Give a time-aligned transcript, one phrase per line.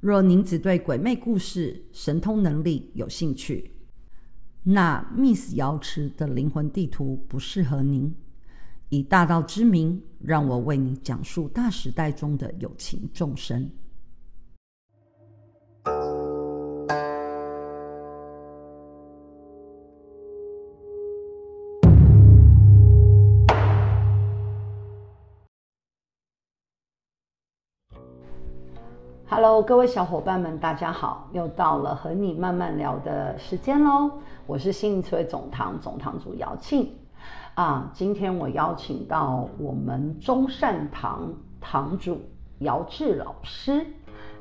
[0.00, 3.72] 若您只对鬼魅故事、神通能力有兴趣，
[4.62, 8.14] 那 Miss 瑶池的灵魂地图不适合您。
[8.88, 13.68] 以大道之名，让我为你讲述大时代中的有情众生。
[29.28, 31.26] Hello，各位小伙伴们，大家好！
[31.32, 34.08] 又到了和你慢慢聊的时间喽。
[34.46, 36.86] 我是心灵词汇总堂总堂主姚沁
[37.54, 37.90] 啊。
[37.92, 42.22] 今天我邀请到我们中善堂堂主
[42.60, 43.84] 姚志老师。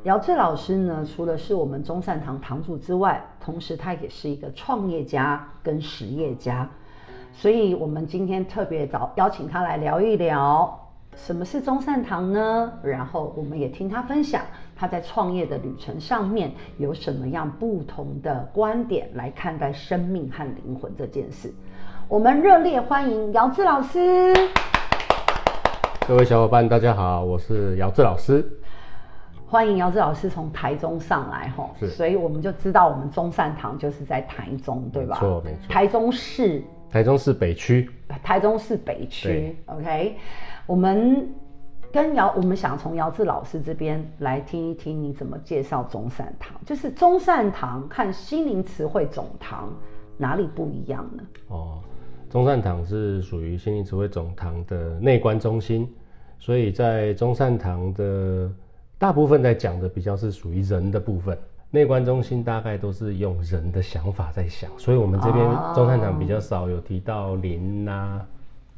[0.04, 6.70] 姚志老师呢，除了是我们中善堂堂主之外，同时他也是一个创业家跟实业家。
[7.34, 10.85] 所以，我们今天特别找邀请他来聊一聊。
[11.16, 12.72] 什么是中善堂呢？
[12.84, 14.42] 然后我们也听他分享
[14.76, 21.52] 他在创业的旅程上面有什么样不同的观点来看待生命和灵魂这件事。
[22.10, 24.34] 我们热烈欢迎姚志老师。
[26.06, 28.46] 各位小伙伴，大家好，我是姚志老师。
[29.48, 35.18] 欢迎姚志老师从台中上来吼，是，所以我们就知道我们中善堂就是在台中，对吧？
[35.22, 35.60] 没错，没错。
[35.70, 36.62] 台中市。
[36.92, 37.90] 台中市北区。
[38.24, 40.16] 台中市北区，OK。
[40.68, 41.30] 我们
[41.92, 49.72] 跟姚，我们想从姚志老师这边来听一听你怎么介绍中善堂，就是中善堂和心灵词汇总堂
[50.18, 51.24] 哪里不一样呢？
[51.50, 51.80] 哦，
[52.30, 55.88] 中善堂是属于心灵词汇总堂的内观中心，
[56.40, 58.52] 所以在中善堂的
[58.98, 61.38] 大部分在讲的比较是属于人的部分，
[61.70, 68.26] 内观中心大概都是用人的想法在想，所以我们这边中善堂比较少有提到灵啊。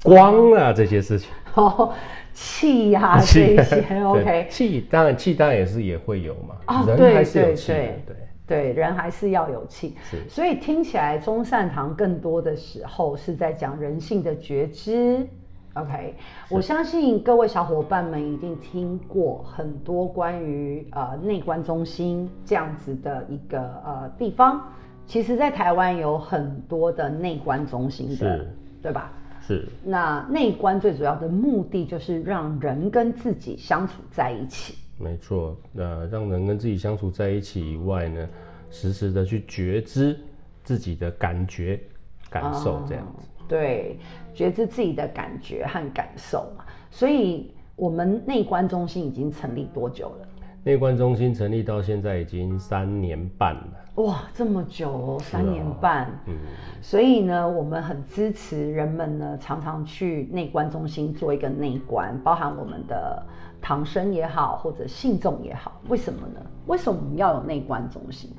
[0.03, 1.29] 光啊，这些事情。
[1.55, 1.91] 哦，
[2.33, 7.75] 气呀、啊，这些 OK，气当然气当然也是也会有嘛，哦，人还是有气，对
[8.05, 8.15] 对
[8.45, 9.95] 对，对，人还是要有气，
[10.29, 15.27] 所以听起来中善堂更多的时候是在讲人性的觉知
[15.73, 16.13] ，OK，
[16.47, 24.61] 我相信各位小伙伴们一定听过很多关于呃内观中心这样子的一个呃地方，
[25.07, 28.45] 其实在台湾有很多的内观中心的，
[28.79, 29.11] 对吧？
[29.47, 34.75] 是，那内观最主要的目的就是让人跟自己相处在一起。
[34.97, 38.27] 没错，那让人跟自己相处在一起以外呢，
[38.69, 40.19] 时时的去觉知
[40.65, 41.79] 自己的感觉、
[42.29, 43.25] 感受，这样子。
[43.39, 43.97] 嗯，对，
[44.33, 46.65] 觉知自己的感觉和感受嘛。
[46.91, 50.27] 所以，我们内观中心已经成立多久了？
[50.67, 56.35] 内观中心成立到现在已经三年半了，哇，这么久哦，三年半，嗯，
[56.81, 63.23] 所以呢，我们很支持人们呢，常常去内观中心做一个内观，包含我们的
[63.61, 66.41] 唐僧也好，或者信众也好，为什么呢？
[66.65, 68.29] 为什么我们要有内观中心？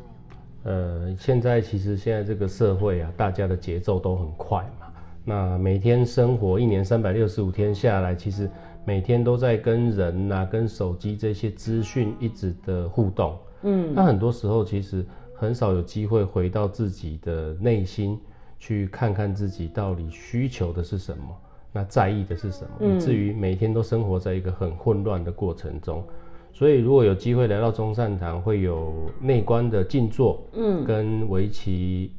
[0.65, 4.89] 呃，现在其实现在这个社会啊，大家的节奏都很快嘛，
[5.25, 8.51] 那每天生活一年三百六十五天下来，其实。
[8.89, 15.05] 每天都在跟人啊、跟手机这些资讯一直的互动，嗯，那很多时候其实
[15.35, 18.19] 很少有机会回到自己的内心
[18.59, 21.37] 去看看自己到底需求的是什么，
[21.71, 26.03] 那在意的是什么，嗯，以至于每天都生活在一个很混乱的过程中。
[26.51, 32.11] 所以如果有机会来到中善堂，会有内观的静坐，嗯，跟围棋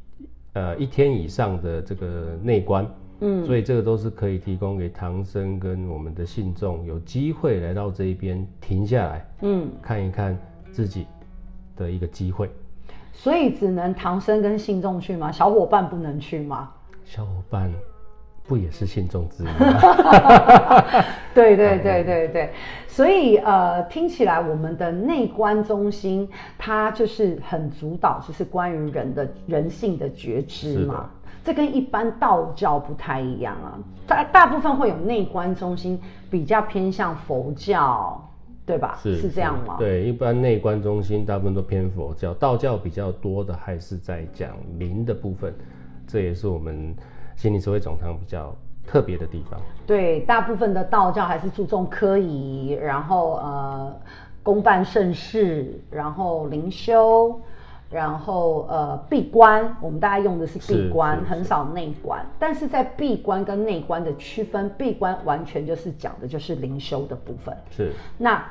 [0.53, 2.88] 呃一天以上的这个内观。
[3.22, 10.38] 嗯，所以这个都是可以提供给唐僧跟我们的信众有机会来到这一边停下来，嗯，看一看
[10.72, 11.06] 自己
[11.75, 12.50] 的一个机会。
[13.12, 15.31] 所以只能唐僧跟信众去吗？
[15.31, 16.71] 小伙伴不能去吗？
[17.04, 17.69] 小伙伴
[18.50, 19.54] 不也是信众之一吗？
[21.36, 22.50] 对对 对对对。
[22.88, 31.12] 所以呃，听起来我们的内观中心它就是很主导，就是关于人的人性的觉知嘛。
[31.44, 36.00] 这跟一般道教不太一样啊，大大部分会有内观中心，
[36.30, 38.22] 比较偏向佛教，
[38.66, 38.98] 对吧？
[39.02, 39.75] 是是这样吗？
[39.80, 45.54] 对，一般内观中心大部分都偏佛教，道教比较多的还是在讲灵的部分，
[46.06, 46.94] 这也是我们
[47.39, 48.53] 心灵词汇总堂比较
[48.86, 49.57] 特别的地方。
[49.88, 53.95] 对，大部分的道教还是注重科仪，然后呃，
[54.44, 57.39] 公办盛事，然后灵修。
[57.89, 62.24] 然后呃闭关，我们大家用的是闭关，很少内观。
[62.38, 68.44] 但是在闭关跟内观的区分，闭关完全就是讲的就是灵修的部分，是那。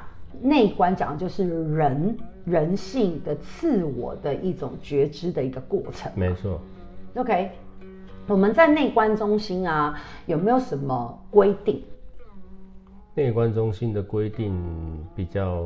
[0.43, 6.12] 内观讲的就是人人性的自我的一种觉知的一个过程。
[6.14, 6.61] 没错。
[7.14, 7.50] OK，
[8.29, 11.83] 我们在内观中心啊，有没有什么规定？
[13.15, 14.55] 内观中心的规定
[15.17, 15.65] 比较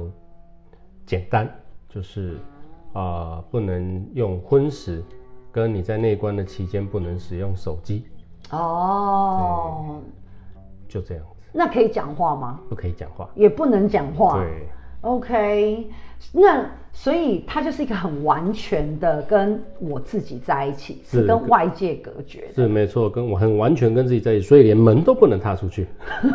[1.05, 1.53] 简单，
[1.89, 2.37] 就是
[2.93, 5.05] 啊、呃，不能用荤食，
[5.51, 8.07] 跟你在内观的期间不能使用手机。
[8.51, 10.01] 哦。
[10.89, 11.51] 就这样子。
[11.53, 12.61] 那可以讲话吗？
[12.69, 14.39] 不可以讲话，也不能讲话。
[14.39, 14.69] 对
[15.03, 15.87] ，OK，
[16.33, 22.55] 那所以他就是一个很完全的跟我自己在一起，是，是跟外界隔绝的。
[22.55, 25.87] 是没错，跟我很完全跟自己在一起，所以连门都不能踏出去。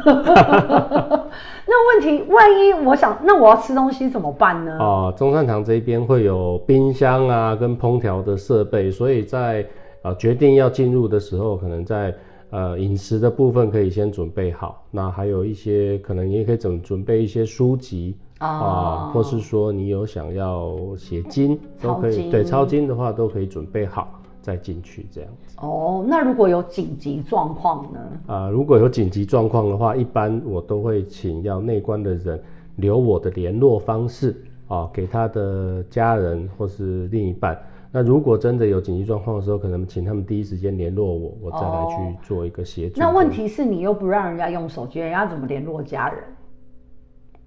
[1.69, 4.77] 那问题，万一我想，那我要吃东西怎么办呢？
[4.79, 9.65] 啊，中山堂这边会有冰箱啊，跟烹调的设备，所以在
[10.01, 12.13] 啊决定要进入的时候，可能在。
[12.49, 25.55] 呃，饮食的部分可以先准备好，那还有一些可能也可以准准备一些书籍啊、或是说你有想要写经都可以，对，抄经的话都可以准备好再进去这样子。
[25.59, 27.99] 哦，那如果有紧急状况呢？
[28.27, 32.39] 啊、呃，如果有紧急状况的话，一般我都会请要内观的人
[32.75, 34.31] 留我的联络方式
[34.67, 37.59] 啊、呃，给他的家人或是另一半。
[37.91, 42.99] 那如果真的有紧急状况的时候，可能请他们第一时间联络我，我再来去做一个协助。
[42.99, 46.19] 那问题是你又不让人家用手机，人家怎么联络家人？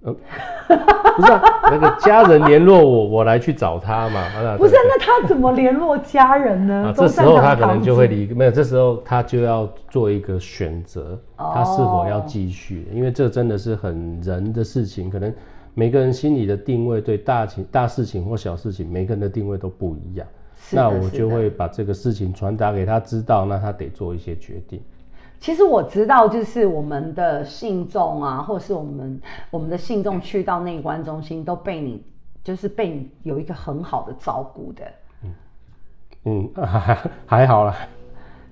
[0.03, 0.15] 嗯，
[1.15, 4.23] 不是啊，那个家人联络我，我来去找他嘛。
[4.57, 6.85] 不是，那他怎么联络家人呢？
[6.87, 12.87] 啊，这时候他可能就会离，没有，这时候他就要做一个选择，他是否要继续？
[12.91, 15.33] 因为这真的是很人的事情，可能。
[15.73, 20.27] 每个人心里的定位，对大情、大事情或小事情，每个人的定位都不一样。
[20.69, 24.81] 那我就会把这个事情传达给他知道，那他得做一些决定。
[25.41, 32.01] 其实我知道，就是我们的信众啊，或是我们我们的信众去到内观中心，都被你
[32.43, 34.83] 就是被你有一个很好的照顾的。
[35.23, 35.33] 嗯
[36.25, 37.75] 嗯，还还好啦。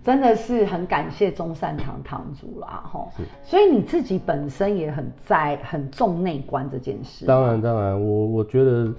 [0.03, 3.09] 真的是很感谢中善堂堂主啦，吼，
[3.43, 7.27] 所以你自己本身也很在很重内观这件事。
[7.27, 8.91] 当然，当然，我我觉得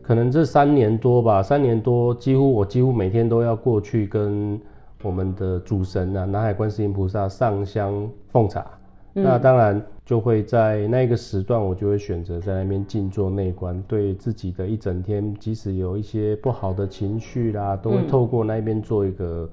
[0.00, 4.58] 可能这三年多吧，三年多几乎我几乎每天都要过去跟
[5.02, 8.66] 我们的主神啊，南海观世音菩萨上香奉茶。
[9.14, 9.24] 嗯。
[9.24, 19.48] 那当然就会在那个时段，我就会选择在那边静坐内观，对自己的一整天，即使有一些不好的情绪啦，都会透过那边做一个。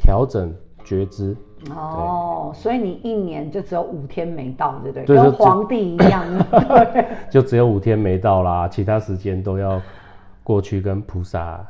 [0.00, 0.54] 调整
[0.84, 1.36] 觉知
[1.74, 5.04] 哦，所以你一年就只有五天没到，对不对？
[5.04, 9.82] 对，跟皇帝一样，对， 就只有五天没到啦，其他时间都要
[10.44, 11.66] 过去跟菩萨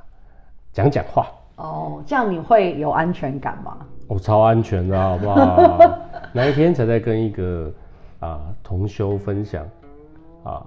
[0.75, 1.27] 讲讲话。
[1.59, 3.77] 哦，这样你会有安全感吗？
[4.07, 5.79] 我、哦、超安全的，好不好？
[6.33, 7.73] 那一天才在跟一个
[8.21, 9.65] 啊、呃、同修分享
[10.45, 10.65] 啊、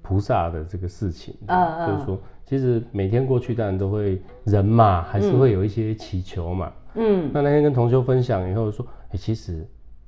[0.00, 6.72] 菩萨的这个事情，嗯、就是说，其实每天过去，当然都会人嘛，还是会有一些祈求嘛。
[6.94, 9.66] 嗯嗯，那那天跟同修分享以后说，哎、欸，其实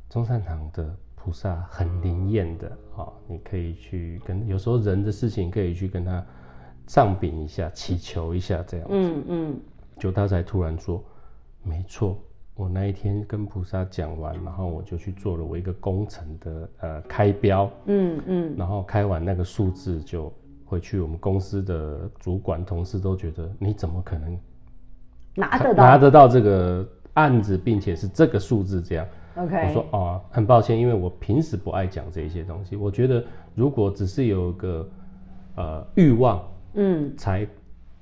[0.09, 2.67] 中善堂的菩萨很灵验的
[2.97, 6.25] 啊、喔，你可以去跟，有时候人的事情可以去跟他
[6.87, 8.95] 上禀一下，祈求一下这样子。
[8.95, 9.61] 嗯嗯，
[10.01, 11.05] 就他才突然说，
[11.63, 12.19] 没错，
[12.55, 17.71] 我那一天跟菩萨讲完，然后我就去做了我一个工程的呃开标。
[17.85, 20.33] 嗯嗯，然后开完那个数字就
[20.65, 24.39] 回去，我们公司的主管同事都觉得你怎么可能？
[25.35, 29.07] 拿得到拿得到这个案子，并且是这个数字这样。
[29.37, 32.75] OK，我说哦，很抱歉，因为我平时不爱讲这些东西。
[32.75, 33.23] 我觉得
[33.55, 34.89] 如果只是有个
[35.57, 36.43] 呃欲望，
[36.75, 37.47] 嗯，才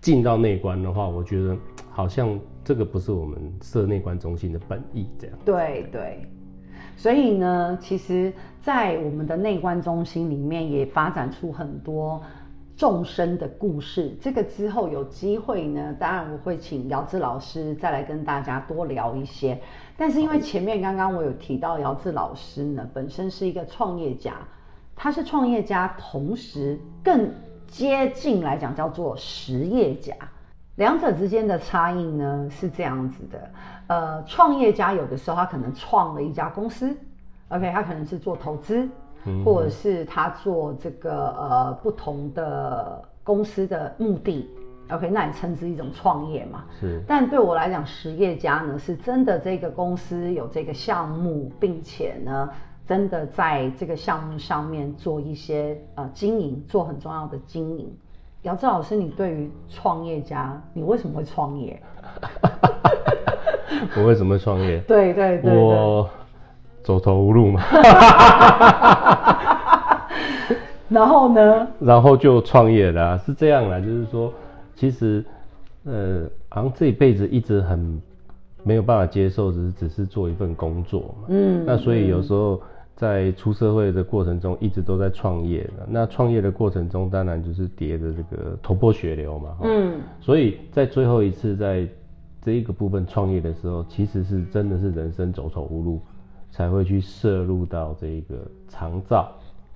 [0.01, 1.57] 进到内观的话，我觉得
[1.99, 5.37] 好像这个不是我们设内观中心的本意这样。
[5.45, 6.25] 对对，
[6.97, 12.23] 所以呢，其实，在我们的内观中心里面，也发展出很多。
[12.77, 19.61] 众生的故事，这个之后有机会呢，当然我会请姚志老师再来跟大家多聊一些。
[19.97, 24.37] 但是因为前面刚刚我有提到姚志老师呢，本身是一个创业家，
[24.95, 27.29] 他是创业家，同时更
[27.67, 30.15] 接近来讲叫做实业家，
[30.79, 33.51] 两者之间的差异呢是这样子的。
[33.89, 36.97] 呃，创业家有的时候他可能创了一家公司
[37.49, 38.89] ，OK，他可能是做投资。
[39.45, 44.49] 或者是他做这个呃不同的公司的目的
[44.91, 46.65] ，OK，那你称之一种创业嘛？
[46.81, 47.03] 是。
[47.07, 52.49] 但对我来讲，实业家呢是真的这个公司有这个项目，并且呢
[52.87, 57.95] 真的在这个项目上面做一些呃经营，做很重要的经营。
[58.43, 61.81] 姚志老师，你对于创业家，你为什么会创业？
[63.97, 64.79] 我为什么会创业？
[64.87, 66.09] 对对对，对，我
[66.83, 67.61] 走投无路嘛。
[70.89, 71.67] 然后呢？
[71.81, 74.33] 然后就创业了，啊，是这样啦，就是说，
[74.75, 75.23] 其实，
[75.85, 78.01] 呃，好像这一辈子一直很
[78.63, 81.27] 没有办法接受，只是只是做一份工作嘛。
[81.29, 81.63] 嗯。
[81.67, 82.63] 那所以有时候
[82.99, 85.87] 在出社会的过程中，一直都在创业的。
[85.89, 89.57] 那创业的过程中，当然就是跌的这个头破血流嘛。
[89.63, 90.01] 嗯。
[90.21, 91.89] 所以在最后一次在
[92.43, 96.01] 这一个部分创业的时候，其实是真的是人生走投无路，
[96.51, 98.35] 才会去涉入到这个
[98.67, 99.31] 长照。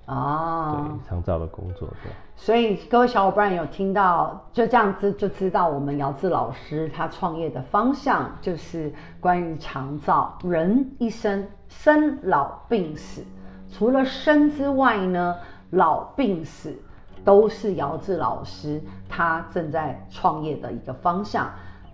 [0.05, 2.11] 哦，对，长照的工作对。
[2.35, 10.37] 所以各位小伙伴有听到，就这样子就知道我们姚志老师他创业的方向就是关于长照。
[10.43, 13.23] 人一生生老病死，
[13.71, 15.35] 除了生之外呢，
[15.69, 16.75] 老病死
[17.23, 21.49] 都是姚志老师他正在创业的一个方向。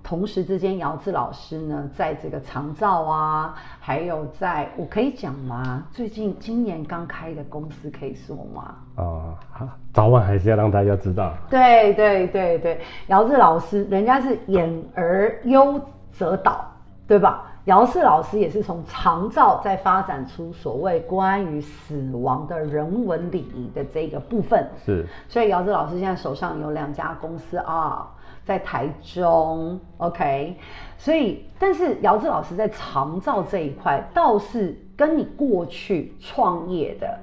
[0.10, 5.84] 同时之间，姚志老师呢，在这个长照啊，还有在我可以讲吗？
[5.92, 8.74] 最近今年刚开的公司可以说吗？
[8.96, 9.38] 啊、哦，
[9.94, 11.32] 早晚还是要让大家知道。
[11.48, 15.80] 对对对对，姚志老师，人家是演而优
[16.12, 16.66] 则导，
[17.08, 17.46] 对吧？
[17.66, 24.68] 姚志老师也是从长照再发展出所谓关于死亡的人文礼仪的这个部分。
[24.84, 28.08] 是，所以姚志老师现在手上有两家公司啊。
[28.50, 30.56] 在台中，OK，
[30.98, 37.16] 所以，但是姚志老师在长照这一块，倒是跟你过去创业的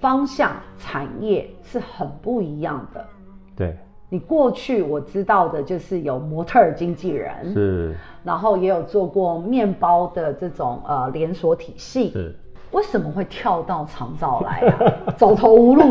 [0.00, 3.06] 方向、产业是很不一样的。
[3.54, 3.76] 对，
[4.08, 12.34] 你过去我知道的就是有模特儿经纪人，是，然后也有做过面包的这种呃连锁体系，是，
[12.72, 15.14] 为什么会跳到长照来啊？
[15.16, 15.84] 走投无路，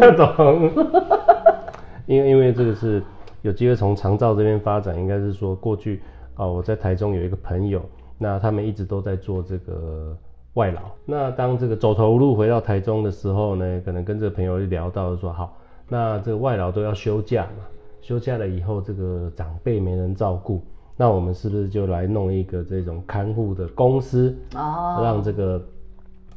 [2.07, 3.01] 因为因为这个是。
[3.41, 6.01] 有机会从长照这边发展，应该是说过去
[6.35, 7.81] 啊，我在台中有一个朋友，
[8.17, 10.15] 那他们一直都在做这个
[10.55, 10.81] 外劳。
[11.05, 17.63] 那当这个走投无路回到台中的时候呢，可能跟这个朋友聊到说，好，那这个外劳都要休假嘛，
[18.01, 20.61] 休假了以后，这个长辈没人照顾，
[20.97, 25.61] 那我们是不是就来弄一个这种看护的公司，哦，让这个。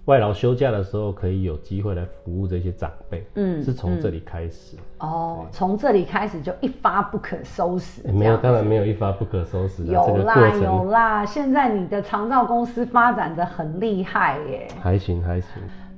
[0.06, 4.76] 外劳休假的时候，可以有机会来服务这些长辈，嗯，是从这里开始。
[4.98, 8.10] 嗯、哦，从这里开始就一发不可收拾。
[8.10, 9.92] 没有，当然没有一发不可收拾的。
[9.92, 14.66] 有啦，有啦，现在你的长照公司发展的很厉害耶。
[14.80, 15.48] 还行，还行。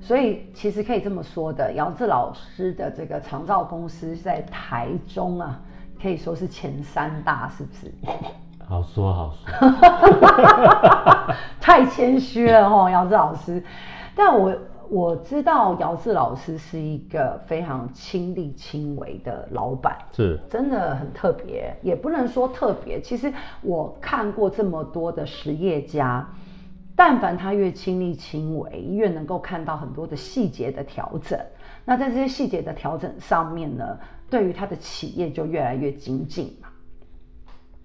[0.02, 5.58] 所以其实可以这么说的，姚志老师的这个长照公司在台中啊，
[6.02, 7.90] 可以说是前三大，是不是？
[8.68, 9.68] 好 说好说。
[11.58, 13.64] 太谦虚了哦，姚志老师。
[14.14, 14.56] 但我
[14.88, 23.00] 我知道姚志老师是一个非常亲力亲为的老板，是，真的很特别，也不能说特别。
[23.00, 26.28] 其实我看过这么多的实业家，
[26.94, 31.38] 但凡他越亲力亲为，越能够看到很多的细节的调整。
[31.85, 33.99] 那在这些细节的调整上面呢，
[34.30, 36.68] 对于他的企业就越来越精进嘛。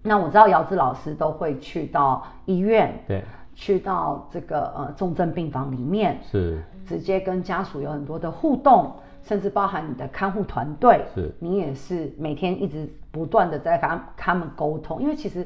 [0.04, 3.24] 那我知道姚志老师都会去到医院，对。
[3.62, 15.46] 去到这个呃重症病房里面，是直接跟家属有很多的互动，甚至包含你的看护团队，是你也是每天一直不断的在跟他们沟通，因为其实。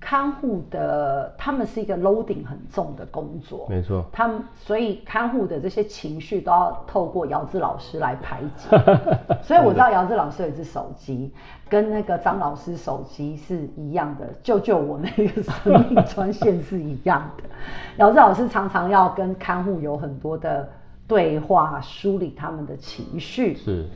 [0.00, 4.02] 看护的他们是一个 loading 很重的工作，没错。
[4.10, 8.68] 他们所以看护的这些情绪都要透过姚志老师来排解。
[9.44, 11.30] 所以我知道姚志老师有一只手机，
[11.68, 17.44] 跟那个张老师手机是一样的，救救我那个生命专线是一样的。
[17.98, 20.66] 姚志老师常常要跟看护有很多的
[21.06, 23.54] 对话，梳理他们的情绪。
[23.54, 23.86] 是。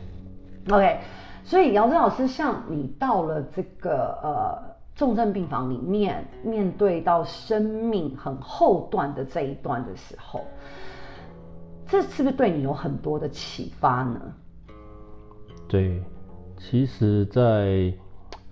[0.71, 0.99] OK，
[1.45, 4.74] 所以姚志老师，像你到了这个呃。
[4.95, 10.41] 重症病房里面，面对到生命很后段的这一段的时候，
[11.87, 14.21] 这是不是对你有很多的启发呢？
[15.67, 16.01] 对，
[16.57, 17.93] 其实在，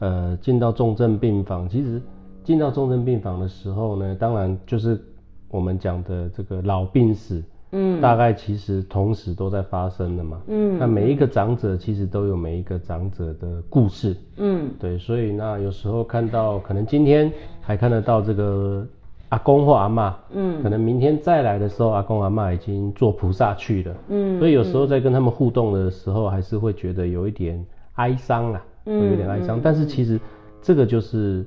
[0.00, 2.02] 呃进到重症病房，其实
[2.42, 5.00] 进到重症病房的时候呢，当然就是
[5.48, 7.42] 我们讲的这个老病死。
[7.74, 10.40] 嗯，大概其实同时都在发生的嘛。
[10.46, 14.14] 嗯，那每一个长者其实都有每一个长者的故事。
[14.36, 18.86] 嗯，对，所以那有时候看到，可能今天还看得到这个
[19.30, 23.96] 阿公或阿嬷，嗯，可能明天再来的时候，阿公阿嬷已经做菩萨去了。
[24.08, 27.64] 嗯，所以有时候在跟他们互动的时候，还是会觉得有一点
[27.94, 29.58] 哀伤啊，会有点哀伤。
[29.62, 30.20] 但是其实
[30.60, 31.42] 这个就是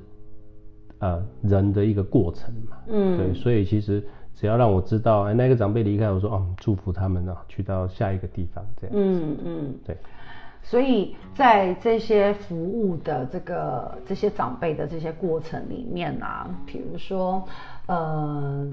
[0.97, 2.77] 呃人的一个过程嘛。
[2.87, 4.03] 嗯，对，所以其实。
[4.35, 9.01] 只要让我知道，哎，那个长辈离开，我说，哦，祝福他们呢，去到下一个地方，这样子。
[9.01, 9.97] 嗯嗯，对。
[10.61, 17.43] 所以在这些服务的这个这些长辈的这些过程里面啊，比如说，
[17.85, 18.67] 呃，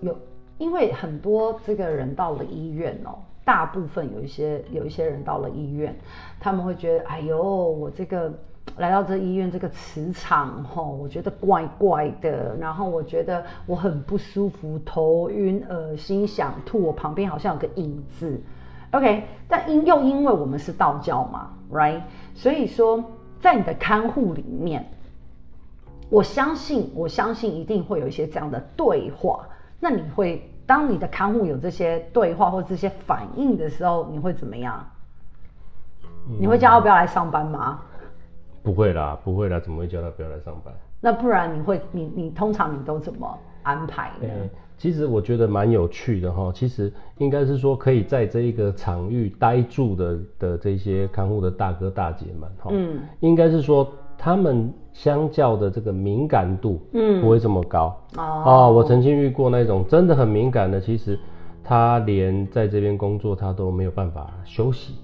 [0.00, 0.16] 有
[0.58, 5.94] 因为很多这个人到了医院哦，大部分有一些有一些人到了医院，
[6.40, 8.32] 他们会觉得，哎呦，我这个。
[8.76, 18.40] 来到这医院这个磁场吼，我觉得怪怪的，然后我觉得我很不舒服，头晕、恶心、想吐，我旁边好像有个影子。
[18.90, 22.00] OK，但因又因为我们是道教嘛，right？
[22.34, 23.04] 所以说
[23.40, 24.88] 在你的看护里面，
[26.10, 29.46] 我相信我相信一定会有一些这样的对话。
[29.78, 34.84] 那你会当你的看护有这些对话或这些反应的时候，你会怎么样？
[36.40, 37.82] 你会叫他不要来上班吗？
[38.64, 40.74] 不会啦，不会啦，怎么会叫他不要来上班？
[41.00, 44.26] 那不然你会，你你通常你都怎么安排呢？
[44.26, 46.50] 欸，其实我觉得蛮有趣的哈。
[46.54, 57.94] 其实应该是说，可以在这一个场域待住的的这些看护的大哥大姐们哈，嗯，应该是说他们相较的这个敏感度，嗯，不会这么高。
[58.16, 61.18] 嗯、哦，哦，我曾经遇过那种真的很敏感的，其实
[61.62, 64.94] 他连在这边工作他都没有办法休息。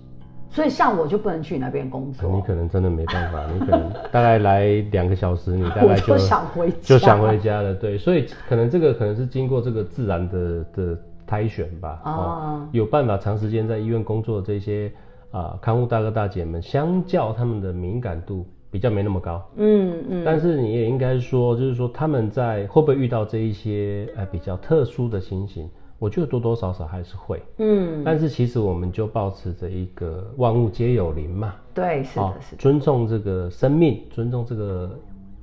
[0.50, 7.73] 所以像我就不能去你那边工作，你可能真的没办法， 你可能大概来两个小时，你大概 就，就想回家，就想回家了。
[7.73, 12.02] 对，所以可能这个可能是经过这个自然的的筛选吧。
[12.04, 14.90] 哦，哦，有办法长时间在医院工作的这些
[15.30, 19.40] 啊、呃、看护大哥大姐们，相较他们的敏感度比较没那么高。
[19.54, 20.23] 嗯嗯。
[20.25, 25.71] 但是你也应该说，就是说他们在会不会遇到这一些呃比较特殊的情形？
[26.00, 34.99] 我觉得多多少少还是会，嗯，但是其实我们就保持着一个万物皆有灵嘛，对，是的，哦、是的，尊重这个生命，尊重这个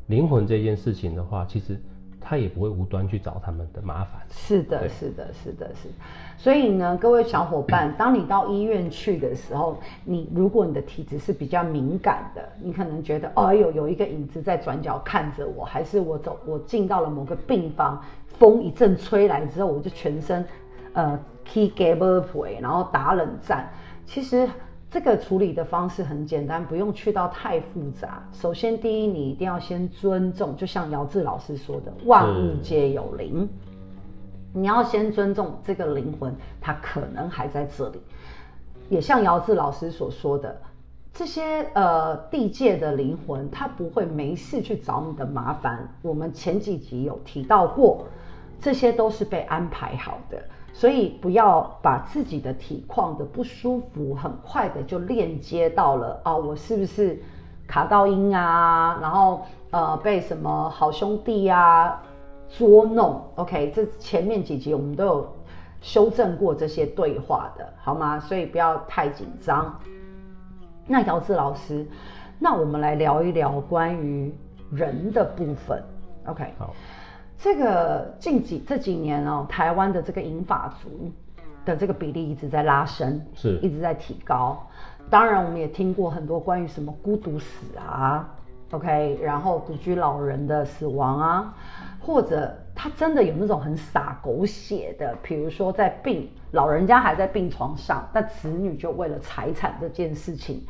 [0.07, 1.79] 灵魂这件事情的话，其实
[2.19, 4.19] 他也不会无端去找他们的麻烦。
[4.31, 5.93] 是的，是的，是的，是的。
[6.39, 18.01] 所以呢，各位小伙伴，当你到医院去的时候，你如果你的体质是比较敏感的，你可能觉得，哦，有有一个影子在转角看着我，还是我走，我进到了某个病房。
[18.39, 20.45] 风一阵吹来之后，我就全身，
[20.93, 23.69] 呃，key gave up 然后打冷战。
[24.05, 24.47] 其实
[24.89, 28.23] 这个处理的方式很简单，不用去到太复杂。
[28.31, 33.49] 首先，第一，你一定要先尊重，就像姚志老师说的，万物皆有灵。
[34.53, 38.01] 你要先尊重这个灵魂，它可能还在这里。
[38.87, 40.61] 也像姚志老师所说的，
[41.11, 45.89] 这些呃地界的灵魂，它不会没事去找你的麻烦。
[46.01, 48.05] 我们前几集有提到过。
[48.59, 50.41] 这些都是被安排好的，
[50.73, 57.21] 所以不要把自己的体况的不舒服，很快的就链接到了啊，我是不是
[57.67, 58.97] 卡到音啊？
[59.01, 59.41] 然后
[59.71, 62.01] 呃，被什么好兄弟啊
[62.49, 65.35] 捉弄？OK，这前面几集我们都有
[65.81, 68.19] 修正过这些对话的，好吗？
[68.19, 69.79] 所以不要太紧张。
[70.87, 71.85] 那姚志老师，
[72.39, 74.33] 那我们来聊一聊关于
[74.71, 75.83] 人的部分。
[76.25, 76.73] OK，好。
[77.39, 81.11] 这个近几这几年哦，台湾的这个银发族
[81.63, 84.67] 的这个比例一直在拉升，是一直在提高。
[85.09, 88.27] 当然，我们也听过很多关于什么孤独死啊
[88.71, 91.55] ，OK，然后独居老人的死亡啊，
[91.99, 100.61] 或者他真的有那种很洒狗血的，比如说在病老人家还在病床上，但子女就为了财产这件事情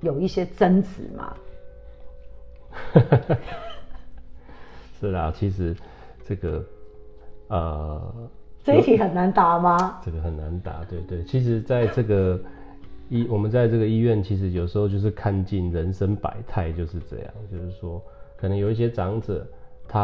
[0.00, 1.34] 有一些争执嘛。
[5.00, 5.74] 是啦，其实。
[6.24, 6.64] 这个，
[7.48, 8.14] 呃，
[8.62, 10.00] 这一题很难答吗？
[10.04, 11.24] 这个很难答，对对。
[11.24, 12.38] 其实，在这个
[13.08, 17.28] 医，我们在这个医院，其实有时候就是看尽人生百态，就是这样。
[17.50, 18.00] 就是说，
[18.36, 19.46] 可能有一些长者，
[19.88, 20.00] 他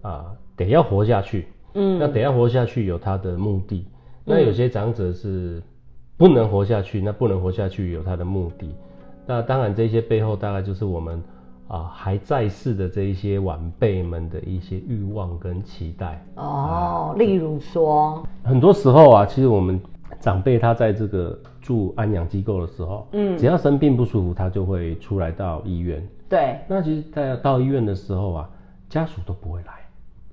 [0.00, 3.86] 啊、呃，得要活下去，嗯，那得要活下去有他的目的。
[4.24, 5.62] 那有些长者是
[6.16, 8.74] 不能活下去，那不能活下去有他的目的。
[9.26, 11.22] 那当然，这些背后大概就是我们。
[11.68, 19.78] 啊，还在世的这一些晚辈们的一些欲望跟期待哦，例如说，很多时候啊，其实我们
[20.18, 26.02] 长辈他在这个住安养机构的时候，嗯，只要生病不舒服，他就会出来到医院。
[26.26, 28.50] 对，那其实在到医院的时候啊，
[28.88, 29.74] 家属都不会来，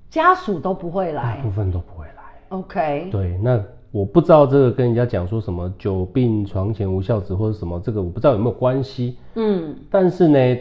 [0.08, 2.12] 家属都不会来，大部分都不会来。
[2.48, 9.18] OK，对，那我不知道这个跟人家讲说什么“久病床前无孝子”或者什么，这个我不知道有没有关系。
[9.34, 10.58] 嗯，但是呢。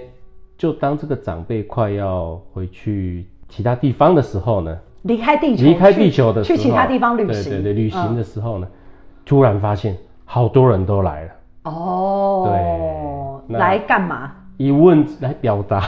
[0.57, 8.77] 就当这个长辈快要回去其他地方的时候呢，离开地球，离开地球的时候，去其他地方旅行，对对对，旅行的时候呢，嗯、
[9.25, 11.31] 突然发现好多人都来了。
[11.63, 14.31] 哦，对，来干嘛？
[14.57, 15.83] 一问来表达，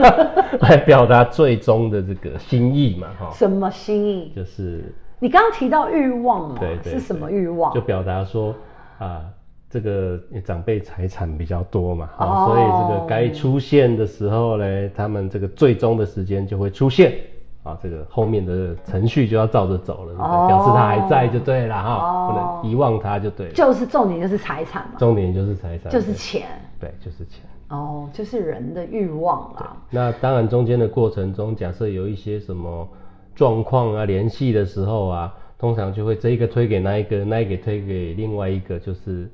[0.62, 3.30] 来表达最终的这个心意嘛，哈。
[3.32, 4.32] 什么心意？
[4.34, 7.74] 就是你刚刚提到欲望嘛，对，对对，是什么欲望？
[7.74, 8.54] 就表达说
[8.98, 9.20] 啊。
[9.70, 17.14] 这个长辈财产比较多嘛，啊、哦，所以这个该出现的时候呢，他们这个最终的时间就会出现，
[17.62, 23.52] 啊，这个后面的程序就要照着走了，哦、表示他还在就对了哈，哦、不能遗忘他就对了。
[23.52, 26.46] 就是重点就是财产嘛，重点就是财产，就是钱，
[26.80, 27.44] 对，就是钱。
[27.68, 29.76] 哦，就是人的欲望啦。
[29.90, 32.88] 那当然中间的过程中，假设有一些什么
[33.34, 39.30] 状况啊，联系的时候啊，通常就会这一个推给那一个，那一个推给另外一个，就是。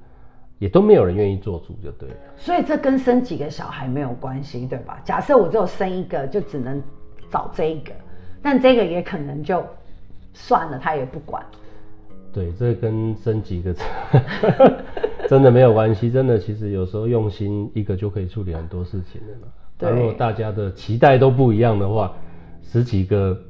[0.59, 2.17] 也都没有人愿意做主，就对了。
[2.37, 5.01] 所以这跟生几个小孩没有关系，对吧？
[5.05, 6.83] 假设我只有生一个，就只能
[7.31, 7.93] 找这一个，
[8.43, 9.64] 但这个也可能就
[10.33, 11.45] 算了，他也不管。
[12.33, 13.75] 对，这跟生几个
[15.29, 16.11] 真的没有关系。
[16.11, 19.49] 真的，其实有时候用心一个就可以处理很多事情了嘛。
[19.79, 19.90] 对。
[19.90, 22.12] 如果大家的期待都不一样的话，
[22.62, 23.40] 十几个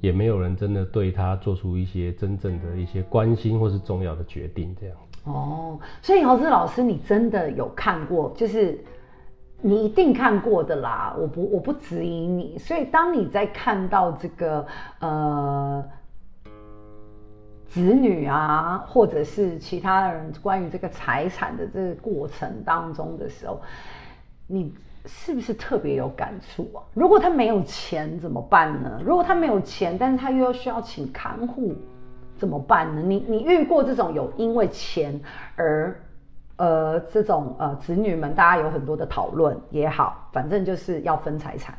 [0.00, 4.96] 也没有人真的对他做出一些真正的一些关心或是重要的决定，这样。
[5.24, 8.82] 哦，所以姚志老师，你真的有看过，就是
[9.60, 11.14] 你一定看过的啦。
[11.18, 12.56] 我不，我不质疑你。
[12.58, 14.66] 所以当你在看到这个
[15.00, 15.84] 呃
[17.68, 23.60] 子女啊，或者是其他人关于这个财产的这个过程当中的时候，
[24.46, 26.80] 你是不是特别有感触啊？
[26.94, 29.00] 如果他没有钱怎么办呢？
[29.04, 31.74] 如果他没有钱，但是他又要需要请看护。
[32.40, 33.02] 怎么办呢？
[33.02, 35.20] 你你遇过这种有因为钱
[35.56, 35.94] 而，
[36.56, 41.78] 呃，这种呃子女们，大家有很多的讨论也好，反正就是要分财产。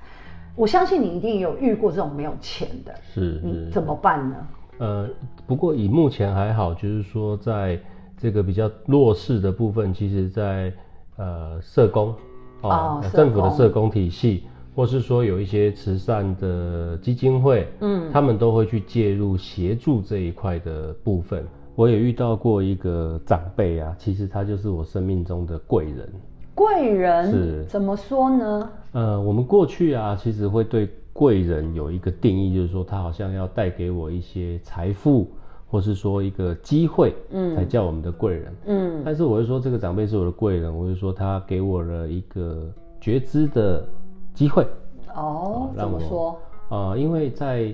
[0.55, 4.35] 我相信你一定有遇过这种没有钱的，是，是你怎么办呢？
[4.77, 5.09] 呃，
[5.47, 7.79] 不过以目前还好，就是说在
[8.15, 10.71] 这个比较弱势的部分，其实在
[11.17, 12.13] 呃社工
[12.61, 14.45] 哦，政府的社工体系。
[14.73, 21.45] 或是说有一些慈善的基金会，嗯，他们都会去介入协助这一块的部分。
[21.75, 26.09] 我也遇到过一个长辈啊，其实他就是我生命中的贵人。
[26.53, 28.69] 贵人是怎么说呢？
[28.91, 35.27] 呃，我们过去啊，其实会对贵人有一个定义，就是说他好像要带给我一些财富，
[35.67, 39.01] 或是说一个机会，嗯，才叫我们的贵人，嗯。
[39.03, 42.69] 但是我会说这个长辈是我的贵人，我会说他给我了一个
[43.01, 43.85] 觉知的。
[44.33, 44.65] 机会。
[45.13, 46.39] 哦，怎么说？
[46.69, 47.73] 呃，因为在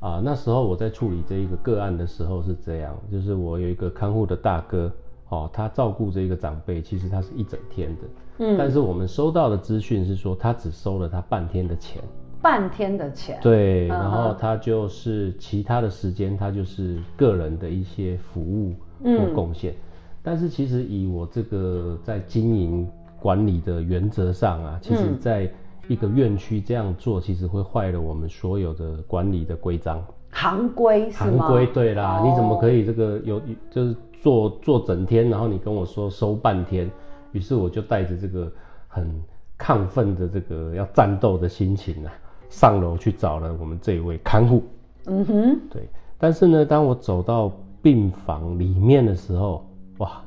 [0.00, 4.90] 啊、呃、那时候我在处理这一个个案的时候是这样，就是我有一个看护的大哥
[5.28, 8.02] 哦，他照顾这个长辈，其实他是一整天的，
[8.38, 12.02] 嗯，但是我们收到的资讯是说他只收了他半天的钱，
[12.40, 18.72] 半天的钱，对，然后他就是其他的时间他就是个人的一些服务
[19.04, 19.76] 或贡献，嗯、
[20.22, 22.88] 但是其实以我这个在经营
[23.20, 25.52] 管理的原则上啊，其实在
[25.88, 30.04] 一个院区这样做，其实会坏了我们所有的管理的规章。
[30.30, 31.46] 行规是吗？
[31.46, 36.88] 行规对啦，哦、你怎么可以这个有就是做做整天，然后你跟我说收半天？
[37.32, 38.52] 于是我就带着这个
[38.86, 39.10] 很
[39.58, 42.12] 亢奋的这个要战斗的心情啊，
[42.50, 44.62] 上楼去找了我们这一位看护。
[45.06, 45.88] 嗯哼，对。
[46.18, 49.64] 但是呢，当我走到病房里面的时候，
[49.98, 50.20] 哇，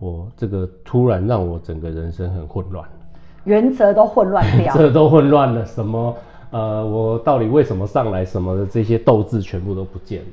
[0.00, 2.88] 我这个突然让我整个人生很混乱。
[3.44, 5.64] 原则都混乱掉，这都混乱了。
[5.64, 6.16] 什么？
[6.50, 8.24] 呃，我到底为什么上来？
[8.24, 10.28] 什么的这些斗志全部都不见了。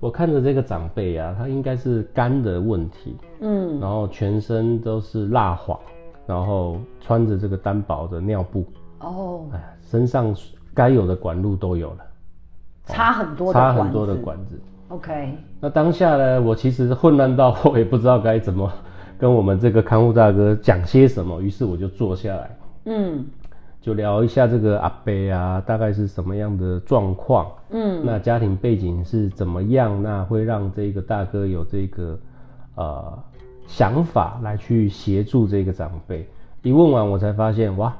[0.00, 5.78] 我看着这个长辈啊，他应该是肝的问题，嗯，然后全身都是蜡黄，
[6.26, 8.64] 然后穿着这个单薄的尿布，
[9.00, 10.34] 哦，哎，身上
[10.74, 11.98] 该有的管路都有了，
[12.86, 14.58] 差很多的差很多的管子。
[14.88, 15.34] OK。
[15.60, 18.72] 那当下呢，我其实混乱到我也不知道该怎么。
[19.20, 22.56] 跟我们这个看护大哥讲些什么，于是我就坐下来，
[22.86, 23.26] 嗯，
[23.78, 32.18] 就聊一下这个阿伯啊，大概是什么样的状况，嗯，那家庭背景是怎么样，那会让这个大哥有这个
[32.76, 33.22] 呃
[33.66, 36.26] 想法来去协助这个长辈。
[36.62, 37.94] 一问完，我才发现哇，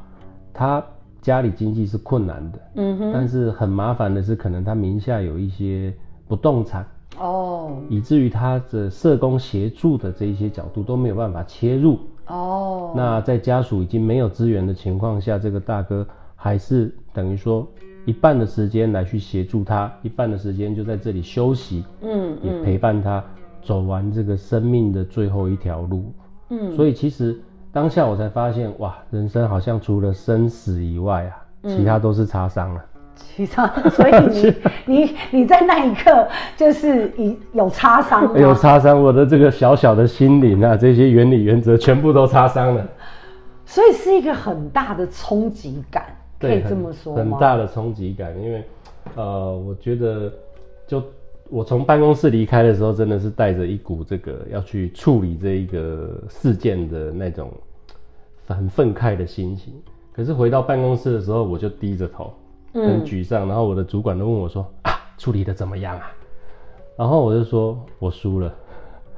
[0.54, 0.82] 他
[1.20, 5.92] 家里经济是困难的，嗯哼，但是很麻烦的是，可能他名下有一些
[6.26, 6.86] 不动产。
[7.18, 11.98] 哦，以至于他的社工协助的这一些角度都没有办法切入。
[12.26, 17.66] 哦，那在家属已经没有资源的情况下，这个大哥还是等于说
[18.06, 21.84] 一半的时间来去协助他，一半的时间就在这里休息。
[22.00, 23.22] 嗯，嗯，也陪伴他
[23.62, 26.12] 走完这个生命的最后一条路。
[26.50, 27.38] 嗯，所以其实
[27.72, 32.84] 当下我才发现，哇，人生好像除了生死以外啊，其他都是擦伤了。
[33.36, 34.54] 其他，所以你
[34.86, 42.86] 你你在那一刻就是以 有擦伤，有擦伤我的这个小小的心灵啊，这些原理原则全部都擦伤了，
[43.64, 46.04] 所以是一个很大的冲击感，
[46.38, 47.20] 可以这么说吗？
[47.20, 48.64] 很大的冲击感，因为
[49.14, 50.32] 呃，我觉得
[50.86, 51.02] 就
[51.48, 57.50] 我从办公室离开的时候，真的是带着一股这个要去处理这一个事件的那种
[58.46, 59.72] 很愤慨的心情。
[60.12, 62.32] 可是回到办公室的时候，我就低着头，
[62.72, 63.46] 很沮丧。
[63.46, 66.10] 嗯、然后我的主管都问我说：“啊，处理的怎么样啊？”
[66.96, 68.54] 然后我就说：“我输了。”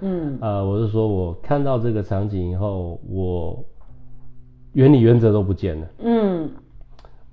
[0.04, 3.64] 嗯，呃，我就说我看到这个场景以后，我
[4.72, 5.86] 原理原则都不见了。
[5.98, 6.50] 嗯，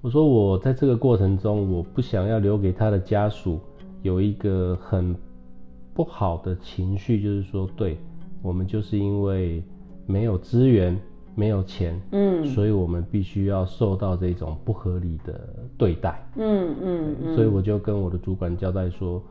[0.01, 3.60] 我说我在这个过程中，我不想要留给他的家属。
[4.01, 5.13] 有一个很
[5.93, 7.97] 不好的情绪，就是说，对，
[8.41, 9.62] 我们就是因为
[10.05, 10.97] 没有资源、
[11.39, 15.39] 没有钱，嗯，所以我们必须要受到这种不合理的
[15.78, 19.23] 对待，嗯嗯，嗯，所以我就跟我的主管交代说，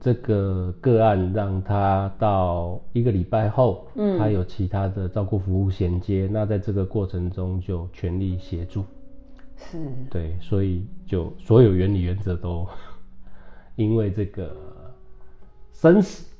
[0.00, 8.84] 这个个案让他到一个礼拜后，嗯，他有其他的照顾服务衔接，那在这个过程中就全力协助，
[9.56, 9.78] 是，
[10.10, 12.66] 对，所以就所有原理原则都。
[13.76, 14.54] 因为这个
[15.72, 16.32] 生死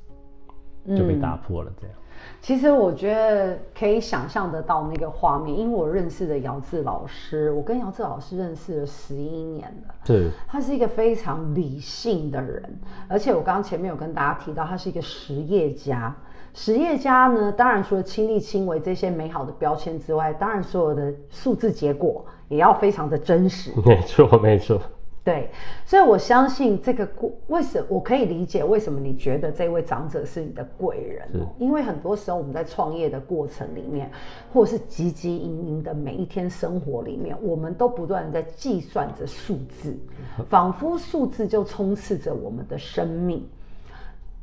[0.87, 2.04] 就被打破了，这样、嗯。
[2.41, 9.95] 其实我觉得可以想象得到那个画面，因为我认识的姚志老师，我跟姚志老师认识了十一年了。
[10.05, 12.63] 对，他是一个非常理性的人，
[13.09, 16.15] 而且我刚刚前面有跟大家提到，他是一个实业家。
[16.53, 23.73] 实业家呢，当然除了亲力亲为这些美好的标签之外，当然所有的数字结果也要非常的真实。
[23.85, 24.81] 没错，没错。
[25.25, 25.49] 对，
[25.87, 31.27] 所以我相信这个过，为什么我可以理解为什么你觉得这位长者是你的贵人？
[31.33, 34.11] 是因为很多时候我们在创业的过程里面，
[34.53, 39.97] 或是汲汲营营的每一天生活里面，我们都不断在计算着数字，
[40.51, 43.49] 仿佛数字就充斥着我们的生命。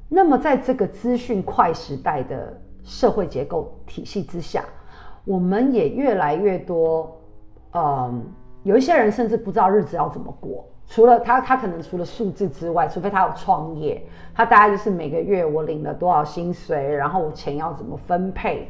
[0.09, 4.65] 那么在这个资讯快时代的社会结构体系之下，
[5.25, 7.15] 我们也越来越多，
[7.73, 8.25] 嗯，
[8.63, 10.65] 有一些人甚至不知道日子要怎么过。
[10.87, 18.69] 除了他，他可能除了数字之外，除非他有创业，他大概就是每个月我领了多少薪水，然后我钱要怎么分配。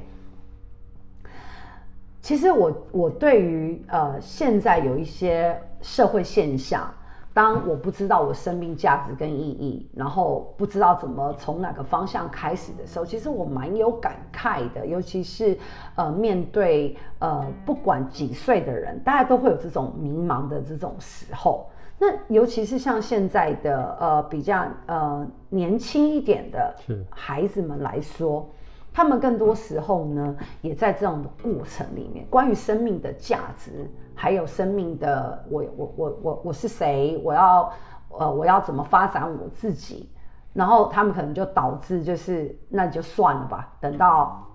[2.22, 6.88] 其实我我对于呃现在有一些社会现象，
[7.34, 15.58] 当我不知道我生命价值跟意义，然后不知道怎么从哪个方向开始的时候，其实我蛮有感慨的，尤其是
[15.96, 21.70] 呃面对呃不管几岁的人，大家都会有这种迷茫的这种时候。
[21.98, 26.76] 那尤其是像现在的呃比较呃年轻一点的
[27.12, 28.61] 孩子们来说，是
[28.94, 37.72] 他们更多时候呢也在这种过程里面，关于生命的价值，还有生命的我我我我我是谁，我要
[38.10, 40.10] 呃我要怎么发展我自己，
[40.54, 44.46] 然后他们可能就导致就是那就算了吧，等到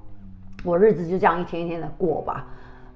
[0.64, 2.46] 我日子就这样一天一天的过吧。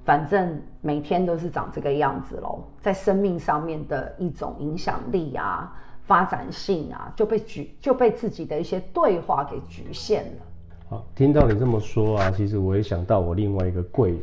[0.03, 5.73] 反正每天都是长这个样子喽，在生命上面的一种影响力啊、
[6.03, 10.43] 发展性啊，就被局就被自己的一些对话给局限了。
[10.91, 14.23] 好，听到你这么说啊，其实我也想到我另外一个贵人，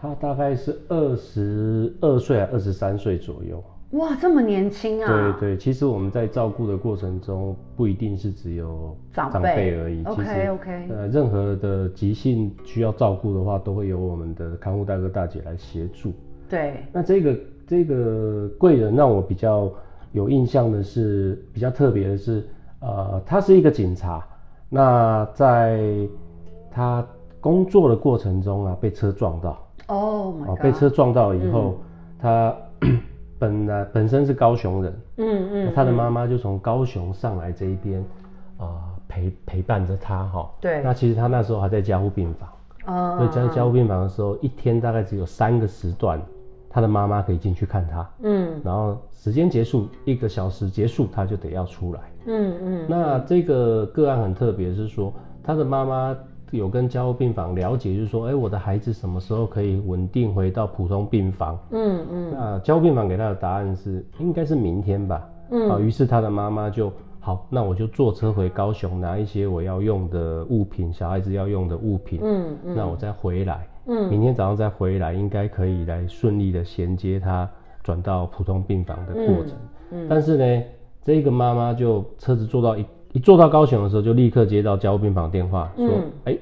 [0.00, 3.62] 他大概是二十二岁还二十三岁左右。
[3.90, 5.36] 哇，这么年轻啊！
[5.38, 10.02] 对对，其实我们在照顾的过程中，不一定是只有长辈而已。
[10.04, 10.88] 其实 OK OK。
[10.88, 16.14] 呃，任何的急性需要照顾的话，都会由我们的看护大哥大姐来协助。
[16.48, 16.76] 对。
[16.94, 19.70] 那这个这个贵人让我比较
[20.12, 22.48] 有印象的是，比较特别的是，
[22.80, 24.26] 呃，他是一个警察。
[24.74, 25.80] 那在
[26.70, 27.06] 他
[27.40, 29.58] 工作的过程中啊，被车撞到。
[29.88, 31.78] 哦、oh、被车撞到以后，嗯、
[32.18, 32.56] 他。
[33.36, 38.02] 本来本身是高雄人，嗯嗯，他的妈妈就从高雄上来这一边，
[38.58, 38.66] 呃，
[39.08, 40.48] 陪陪伴着他哈。
[40.60, 40.80] 对。
[40.82, 42.48] 那其实他那时候还在加护病房，
[42.86, 43.16] 哦。
[43.18, 46.18] 所以在加护病房的时候，一天大概只有三个时段，
[46.70, 48.08] 他的妈妈可以进去看他。
[48.22, 48.60] 嗯。
[48.64, 52.00] 然后时间结束，一个小时结束，他就得要出来。
[52.26, 52.86] 嗯嗯。
[52.88, 56.16] 那这个个案很特别，是说他的妈妈。
[56.50, 61.58] 有跟交护病房了解，就是说，哎、欸，我的孩子什么时候可以稳定回到普通病房？
[61.72, 62.30] 嗯嗯。
[62.32, 65.28] 那交护病房给他的答案是，应该是明天吧。
[65.50, 65.68] 嗯。
[65.68, 72.20] 啊，于是他的妈妈就好，那我就坐车回高雄拿一些我要用的物品，小孩子要用的物品。
[72.22, 72.76] 嗯嗯。
[72.76, 73.66] 那我再回来。
[73.86, 74.08] 嗯。
[74.08, 77.50] 明天早上再回来，应该可以来顺利的衔接他
[77.82, 79.56] 转到普通病房的过程。
[79.90, 80.06] 嗯。
[80.06, 80.62] 嗯，但是呢，
[81.04, 82.84] 这个妈妈就车子坐到一。
[83.12, 85.86] 一坐到高雄的时候，就立刻接到加护病房电话，说
[86.26, 86.40] ：“哎、嗯欸，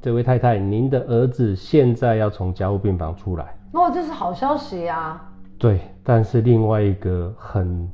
[0.00, 5.22] 这位太太，您的儿子现在要从加护病房出来。”哦，这是好消息啊！
[5.58, 7.86] 对，但是另外一个很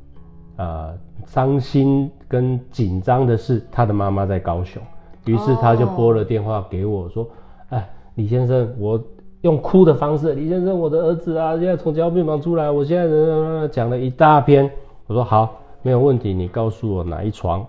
[0.58, 4.80] 呃伤心跟紧张的是，他的妈妈在高雄，
[5.24, 7.28] 于是他就拨了电话给我说
[7.70, 7.82] ：“哎、哦，
[8.14, 9.02] 李先生，我
[9.40, 14.70] 用哭的方式，李先生，我的儿子啊，现在从加护病房出来，我现在讲了一大篇。”
[15.08, 17.66] 我说：“好，没有问题，你告诉我哪一床。”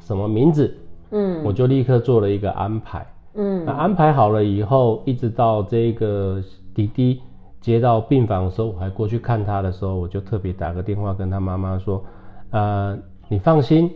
[0.00, 0.76] 什么名字？
[1.12, 3.06] 嗯，我就立刻做了一个安排。
[3.34, 6.42] 嗯，那安排好了以后，一直到这个
[6.74, 7.20] 弟弟
[7.60, 12.04] 接到病房的时候，我还过去看他的时候，我就特别打个电话跟他妈妈说，
[12.50, 13.90] 呃，你放心，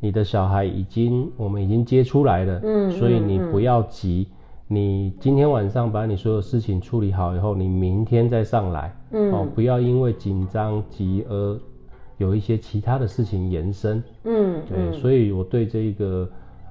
[0.00, 4.28] 你的小孩已经我们已经接出来了，嗯，所以你不要急，
[4.68, 11.58] 你今天晚上把你所有事情处理好以后，你明天再上来，嗯，哦，不要因为紧张急而
[12.24, 16.28] 有一些其他的事情延伸，嗯，对，所以我对这个。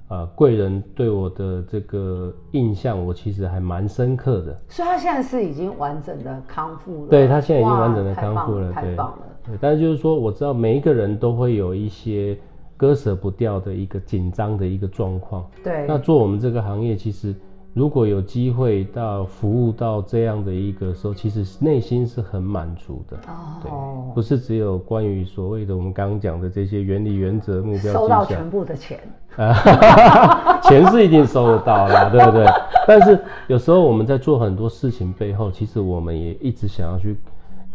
[0.10, 4.56] 呃，贵人对我的这个印象，我其实还蛮深刻的。
[4.68, 7.10] 所以他现在是已经完整的康复了。
[7.10, 9.24] 对，他现在已经完整的康复了，太棒了。
[9.44, 12.38] 对，但是就是说，我知道每一个人都会有一些
[12.78, 15.50] 割舍不掉的一个紧张的一个状况。
[15.64, 15.86] 对。
[15.88, 17.34] 那做我们这个行业，其实。
[17.74, 23.18] 如果有机会到服务到这样的一个时候，其实内心是很满足的。
[23.28, 23.72] 哦，对，
[24.14, 29.00] 不是只有关于所谓的我们刚刚讲的这些原理、原则、目标，收到全部的钱
[29.38, 32.46] 啊， 钱是一定收得到啦， 对不对？
[32.88, 37.18] 但是有时候我们在做很多事情背后，其实我们也一直想要去。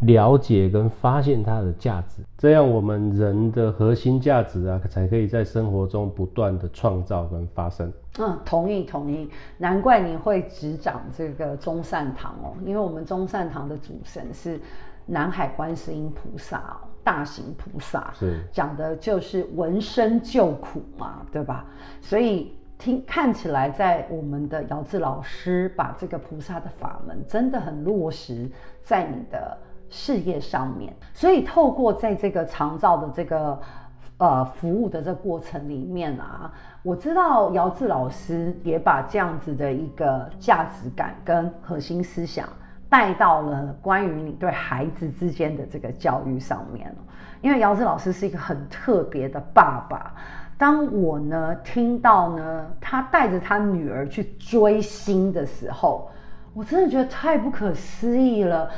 [0.03, 7.93] 了解跟发现它的价值，这样我们人的核心价值啊，才可以在生活中不断的创造跟发生。
[8.19, 14.61] 嗯，同意同意，难怪你会执掌这个中善堂哦，因为我们中善堂的主神是
[15.05, 21.67] 南海观世音菩萨，大行菩萨，是讲的就是闻声救苦嘛，对吧？
[22.01, 28.49] 所以听看起来，在我们的姚志老师把这个菩萨的法门真的很落实
[28.85, 29.59] 在你的。
[29.91, 33.61] 事业上面，所以透过在这个长照的这个
[34.19, 42.49] 呃服务的这个过程里面啊，我知道姚志老师也把这样子的一个价值感跟核心思想
[42.89, 46.95] 带到了关于你对孩子之间的这个教育上面。
[47.41, 50.13] 因为姚志老师是一个很特别的爸爸，
[50.59, 56.11] 当我呢听到呢他带着他女儿去追星的时候，
[56.53, 58.69] 我真的觉得太不可思议了。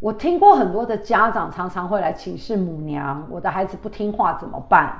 [0.00, 4.92] 我听过很多的家长常常会来请示母娘，我的孩子不听话怎么办？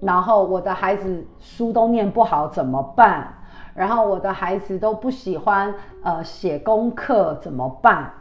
[0.00, 3.32] 然后我的孩子书都念不好怎么办？
[3.72, 8.12] 然后我的孩子都不喜欢呃写功课怎么办？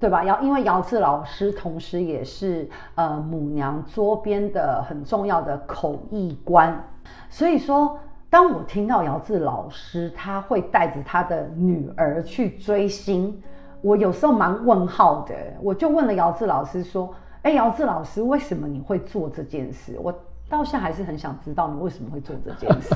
[0.00, 0.24] 对吧？
[0.24, 6.84] 要因为姚志老师同时也是呃母娘桌边的很重要的口译官，
[7.30, 7.96] 所以说
[8.28, 13.40] 当我听到姚志老师他会带着他的女儿去追星。
[13.80, 17.12] 我有时候蛮问号的，我就问了姚志老师说
[17.42, 20.12] ：“哎，姚志老师，为什么你会做这件事？”我
[20.48, 22.94] 到现在还是很想知道你为什么会做这件事。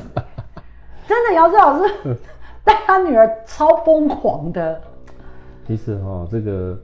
[1.06, 2.16] 真的，姚志老师
[2.64, 4.80] 带他女儿超疯狂的。
[5.66, 6.78] 其实哦，这个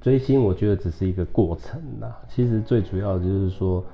[0.00, 2.16] 追星我觉得只是一个过程啦。
[2.28, 3.84] 其实最主要的就是说。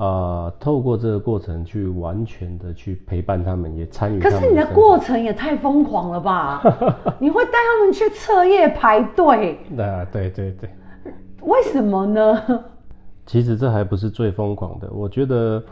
[0.00, 0.06] 啊、
[0.48, 4.18] 呃，透过这个过程去完全的去陪伴他们，也参与。
[4.18, 6.62] 可是你的过程也太疯狂了吧？
[7.20, 9.58] 你会带他们去彻夜排队？
[9.78, 10.70] 啊，对对对。
[11.42, 12.42] 为什么呢？
[13.26, 15.62] 其实这还不是最疯狂的，我觉得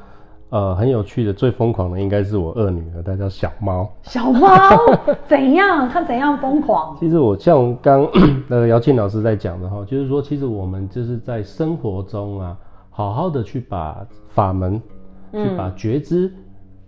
[0.51, 3.91] 呃很有趣的，最疯狂的应该是我二女儿，她叫小猫。
[4.03, 4.49] 小猫
[5.27, 5.89] 怎样？
[5.89, 6.95] 她怎样疯狂？
[7.01, 8.07] 其实我像刚
[8.47, 12.55] 那个姚庆老师在讲的哈，就是说，其实我们就是在生活中啊。
[12.99, 14.83] 好好的去把法门，
[15.31, 16.35] 嗯、去把觉知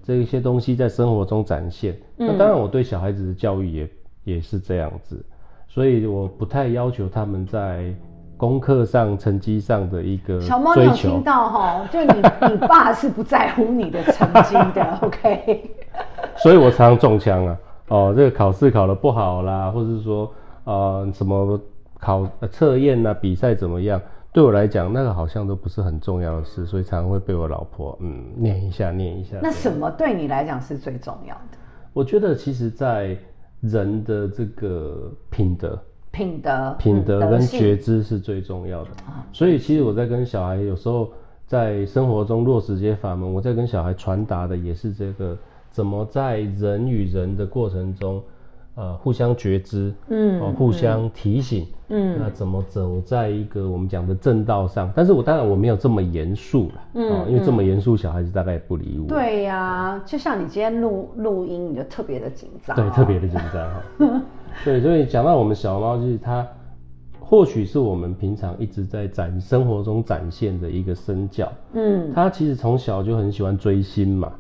[0.03, 1.97] 这一些东西在生活中展现。
[2.17, 3.91] 嗯、那当然，我对小孩子的教育也
[4.25, 5.25] 也是这样子，
[5.69, 7.95] 所以我不太要求他们在
[8.37, 10.41] 功课上、成绩上的一个。
[10.41, 11.89] 小猫，你有听到哈？
[11.93, 12.13] 就你，
[12.51, 15.71] 你爸是不在乎你的成绩的， OK？
[16.39, 17.57] 所以我常常中枪啊！
[17.87, 20.29] 哦，这个考试考得不好啦，或者是说，
[20.65, 21.57] 呃，什么
[22.01, 24.01] 考测验啊，比赛怎么样？
[24.33, 29.37] 对我来讲，那个好像都不是很重要的事，所以常常会被我老婆嗯念一下念一下。
[29.43, 31.59] 那什么对你来讲是最重要的？
[31.93, 33.17] 我觉得，其实，在
[33.61, 35.77] 人的这个品德、
[36.13, 38.91] 品德、品德跟觉知是最重要的。
[39.09, 41.11] 嗯、所以，其实我在跟小孩有时候
[41.47, 45.37] 在生活中落实这些法门，我在跟小孩传达的也是这个：
[45.73, 48.23] 怎么在人与人的过程中。
[48.77, 54.91] 呃，互相觉知，嗯，哦，互相提醒，嗯，那怎么走在一个我们讲的正道上？
[54.95, 59.09] 但是我当然我没有这么严肃了，嗯，因为这么严肃，小孩子大概也不理我。
[59.09, 64.23] 对呀、啊，就像你今天录录音，你就特别的紧张，对，特别的紧张哈。
[64.65, 66.47] 对， 所以讲到我们小猫，就是它，
[67.19, 74.33] 或许是我们平常一直在展生活中展现的一个身教，嗯，它其实从小就很喜欢追星嘛。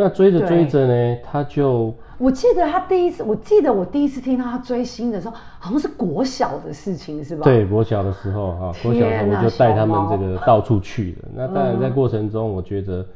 [0.00, 7.44] 那追着追着呢，他就我记得他第一次，我记得我第一次听到他追星的时候，好像是国小的事情，是吧？
[7.44, 11.28] 对，国小的时候啊，国小的时候我就带他们这个到处去了。
[11.34, 13.06] 那当然在过程中，我觉得，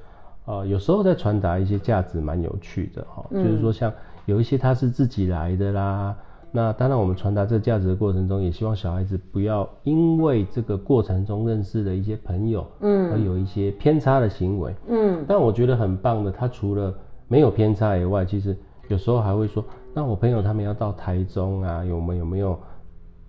[0.46, 3.92] 呃，有时候在传达一些价值蛮有趣的哈，嗯、就是说像
[4.26, 6.14] 有一些他是自己来的啦，
[6.52, 16.94] 那当然我们传达这个价值的过程中，也希望小孩子不要因为这个过程中认识的一些朋友，嗯，而有一些偏差的行为，嗯，但我觉得很棒的，他除了
[17.26, 18.56] 没有偏差以外，其实
[18.92, 22.56] 有时候还会说，那我朋友他们要到台中啊，有没有没有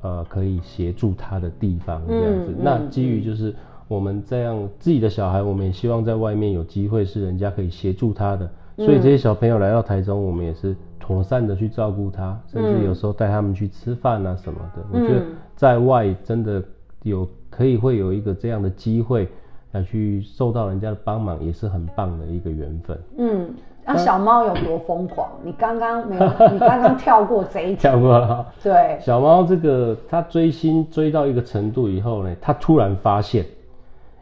[0.02, 2.52] 呃可以协助他的地方这样子？
[2.52, 3.56] 嗯、那基于就是。
[3.90, 14.84] 我们这样自己的小孩，我们也希望在外面有机会是人家可以协助他的，所以这些小朋友来到台中，我们也是妥善的去照顾他，甚至有时候带他们去吃饭啊什么的。
[14.92, 16.64] 我觉得在外真的
[17.04, 19.28] 有可以会有一个这样的机会
[19.74, 22.98] 来去受到人家的帮忙，也是很棒的一个缘分。
[23.18, 23.50] 嗯，
[23.86, 25.30] 那小猫有多疯狂？
[25.44, 28.46] 你刚刚没有， 你刚刚跳过这一跳过了。
[28.62, 33.46] 对，小猫这个它追星追到一个程度以后呢，它突然发现。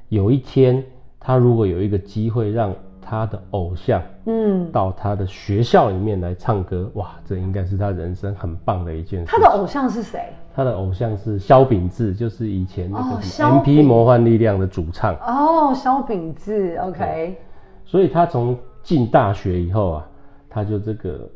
[0.10, 0.84] 有一天，
[1.22, 9.26] 他如果有一个机会让他的偶像，嗯，到他的学校里面来唱歌，嗯、哇，这应该是他人生很棒的一件事。
[9.26, 10.34] 他的偶像是谁？
[10.54, 15.16] 他的偶像是萧秉治，就是以前那个什么 MP 魔幻力量的主唱。
[15.26, 17.38] 哦，萧秉治，OK。
[17.86, 20.08] 所以他从进大学以后啊，
[20.50, 21.30] 他就这个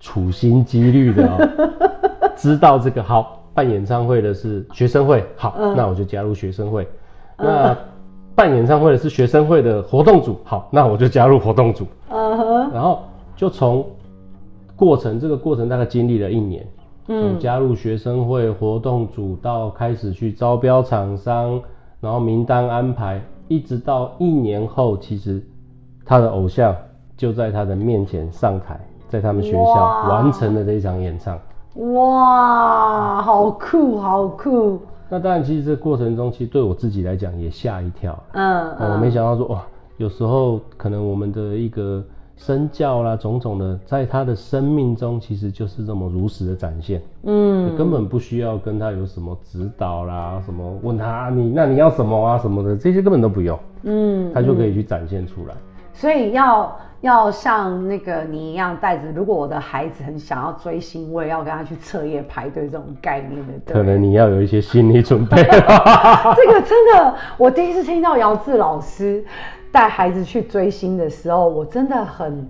[0.00, 6.86] 处心积虑的、哦， 知道这个好办演唱会的是学生会，好，嗯、那我就加入学生会，
[7.36, 7.76] 嗯、那。
[8.36, 11.86] 办演唱会的是学生会的活动组，好，那我就加入活动组。
[12.10, 13.02] 嗯，然后
[13.34, 13.82] 就从
[14.76, 16.68] 过程，这个过程大概经历了一年，
[17.08, 21.58] 嗯，加入学生会活动组到开始去招标厂商，
[21.98, 25.42] 然后名单安排，一直到一年后，其实
[26.04, 26.76] 他的偶像
[27.16, 31.38] 就在他的面前上台，在他们学校完成了这一场演唱。
[31.94, 34.80] 哇，好酷，好酷！
[35.08, 38.18] 那当然，其实这个过程中，其实对我自己来讲也吓一跳。
[38.32, 39.62] 嗯，嗯，我没想到说哇，
[39.98, 42.02] 有时候可能我们的一个
[42.36, 47.00] 身教啦，种种的，在他的生命中，其实就是这么如实的展现。
[47.22, 53.58] 嗯，根本不需要跟他有什么指导啦，什么问他你那你要什么啊什么的，这些根本都不用。
[53.84, 55.54] 嗯，他就可以去展现出来。
[55.96, 63.52] 所以要要像那个你一样带着，如果我的孩子很想要追星，我也要跟他去彻夜排队这种概念的。
[63.64, 65.42] 对，可能你要有一些心理准备。
[65.42, 69.24] 这个真的，我第一次听到姚志老师
[69.72, 72.46] 带孩子去追星的时候，我真的很。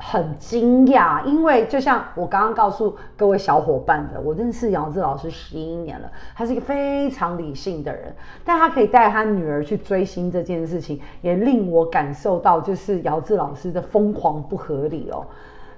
[0.00, 15.26] 很惊讶，因为就像我刚刚告诉各位小伙伴的，我认识姚志老师十一年了，他是一个非常理性的人，但他可以带他女儿去追星这件事情，也令我感受到就是姚志老师的疯狂不合理哦。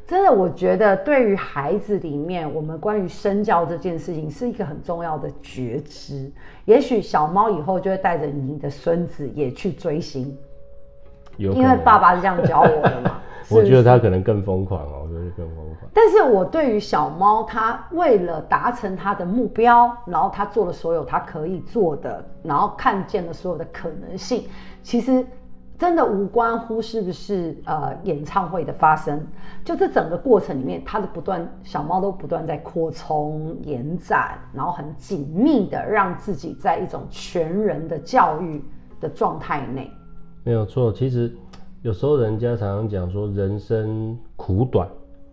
[0.06, 6.30] 真的，我觉得对于孩子里面，我们关于身教这件事情是一个很重要的觉知。
[6.66, 10.36] 也许小猫以后就会带着你的孙子也去追星，
[11.38, 13.18] 因为爸爸是这样教我的嘛。
[13.48, 15.90] 我觉得他可能更疯狂哦，我觉得更疯狂。
[15.94, 24.44] 但是我对于小猫，它为了达成它的目标，然后他做了所有他可以做的，然后看见了所有的可能性，
[24.82, 25.26] 其实
[25.78, 29.26] 真的无关乎是不是呃演唱会的发生，
[29.64, 38.62] 就这整个过程里面，它的不断，小猫都不断在扩充、延展，然后很紧密的让自己在一种全人的教育
[39.00, 39.90] 的状态内。
[40.44, 41.34] 没有错，其实。
[41.82, 44.86] 有时候人家常常讲说人生苦短，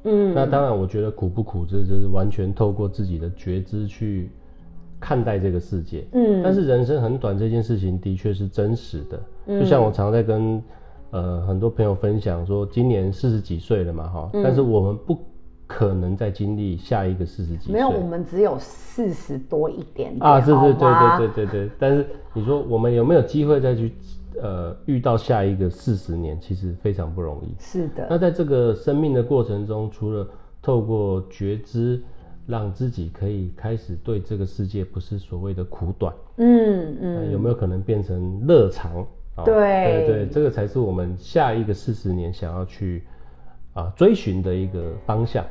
[0.04, 4.32] 嗯，那当然我觉得苦不苦，这就是完全透过自己的觉知去
[4.98, 10.64] 看待这个世界，嗯，但是人生很短这件事情的确是真实的，就像我常在跟
[11.12, 15.20] 呃很多朋友分享说，今年四十几岁了嘛，哈，但是我们不
[15.68, 23.92] 可能再经历下一个四十几岁，没有，我们只有四十多一点点啊，是是，对对对对对，但是你说我们有没有机会再去？
[24.42, 27.56] 呃，遇到下一个四十年，其实非常不容易。
[27.60, 28.08] 是的。
[28.10, 30.28] 那在这个生命的过程中，除了
[30.62, 32.02] 透过觉知，
[32.46, 39.06] 让自己可以开始对这个世界不是所谓的苦短，嗯嗯，有没有可能变成乐长？
[39.46, 43.04] 对、哦、对对，这个才是我们下一个四十年想要去
[43.74, 45.46] 啊、呃、追寻的一个方向。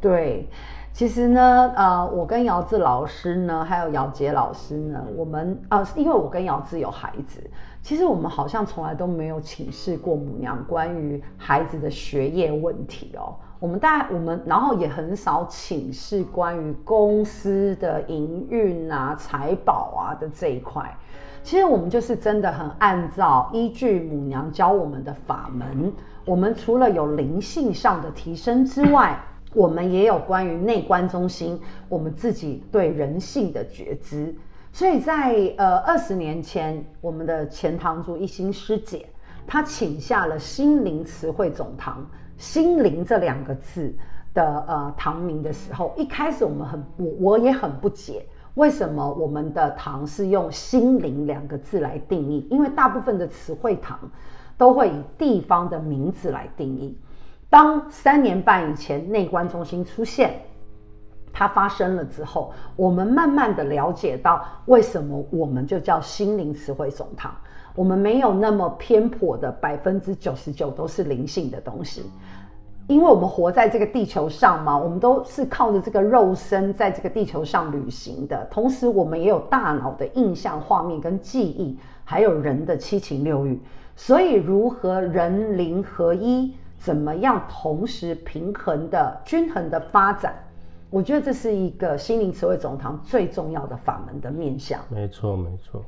[0.00, 0.46] 对。
[0.92, 7.40] 其实呢，呃，我跟姚志老师呢，还有姚杰老师呢，我们啊、呃，因为我跟姚志有孩子，
[7.82, 13.34] 其实我们好像从来都没有请示过母娘关于孩子的学业问题哦。
[13.58, 20.96] 我们大概我们然后也很少请示关于公司的营运啊、财宝啊的这一块。
[21.42, 25.92] 其实我们就是真的很按照依据母娘教我们的法门，
[26.24, 29.18] 我们除了有灵性上的提升之外。
[29.52, 34.32] 我们也有关于内观中心，我们自己对人性的觉知。
[34.72, 39.06] 所以在呃二十年前，我们的前堂主一心师姐
[39.46, 42.08] 她请下了心灵词汇总堂
[42.38, 43.92] “心灵”这两个字
[44.32, 52.46] 的呃堂名的时候，一开始我们很我我也很不解，为什么我们的堂是用“心灵”两个字来定义？
[52.48, 53.98] 因为大部分的词汇堂
[54.56, 56.96] 都会以地方的名字来定义。
[57.50, 60.40] 当三年半以前内观中心出现，
[61.32, 67.34] 它发生了之后，我们慢慢的了解到为什么我们就叫心灵词汇总堂。
[67.76, 72.04] 我们没有那么偏颇的百分之九十九都是灵性的东西，
[72.88, 78.44] 因为我们活在这个地球上嘛，我们都是靠着这个肉身在这个地球上旅行的。
[78.50, 83.58] 同时，我们也有大脑的印象、画面跟记忆，还有人的七情六欲。
[83.94, 90.34] 所以，如何人灵合一，怎么样同时平衡的、均衡的发展，
[90.90, 94.80] 我觉得这是一个心灵词汇总堂最重要的法门的面向。
[94.88, 95.82] 没错，没错。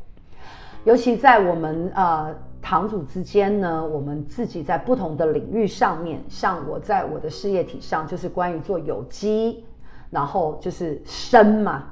[0.85, 9.65] 尤其在我们呃堂主之间呢，我们自己在不同的领域上面，像我在我的事业体上，就是关于做有机，
[10.11, 11.85] 然后就是生嘛。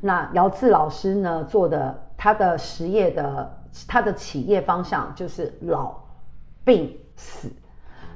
[0.00, 5.94] 那姚志老师呢做的他的实业的他的企业方向就是老
[6.64, 7.48] 病死，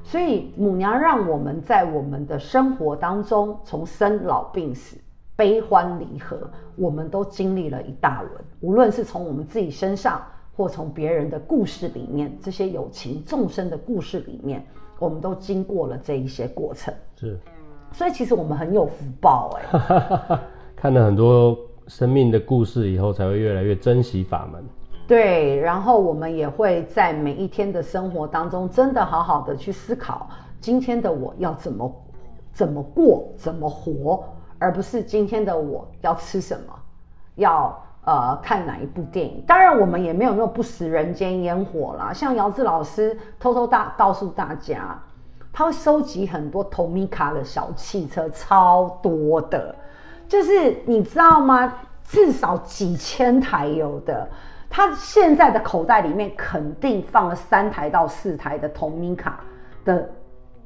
[0.06, 4.96] 所以母娘让我们在我们的生活当中从生老病死。
[5.34, 8.32] 悲欢离合，我们都经历了一大轮。
[8.60, 10.22] 无论是从我们自己身上，
[10.56, 14.64] 或从别人的故事里面，这些有情众生的故事里面，
[14.98, 16.94] 我们都经过了这一些过程。
[17.16, 17.38] 是，
[17.92, 20.40] 所以其实我们很有福报哎。
[20.74, 21.54] 看了很多
[21.86, 24.64] 生命的故事以后，才会越来越珍惜法门。
[25.06, 30.28] 对，然后我们也会在每一天的生活当中，真的好好的去思考，
[30.60, 32.04] 今天的我要怎么
[32.52, 34.24] 怎么过，怎么活。
[34.58, 36.74] 而不是今天的我要吃什么，
[37.34, 39.44] 要呃看哪一部电影。
[39.46, 42.10] 当然，我们也没有那么不食人间烟火啦。
[42.12, 44.98] 像姚志老师偷偷大告诉大家，
[45.52, 49.74] 他会收集很多 Tomica 的小汽车，超多的，
[50.26, 51.72] 就是你知道吗？
[52.02, 54.26] 至少几千台有的。
[54.76, 59.40] 他现在的口袋里面肯定放了三台到四台的同名卡
[59.86, 60.06] 的。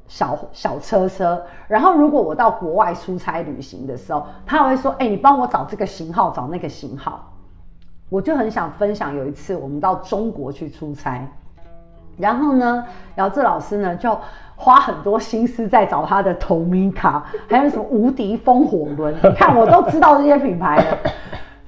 [0.07, 7.31] 小小车车，然后如果我到国外出差旅行的时候，他会说：“哎、你帮我找这个型号，找那个型号。”
[8.11, 11.25] 我就很想分享，有一次我们到中国去出差，
[12.17, 12.83] 然后呢，
[13.15, 14.19] 姚志老师呢就
[14.57, 20.97] 花很多心思在找他的同名卡还有什么无敌风火轮，你看我都知道这些品牌了。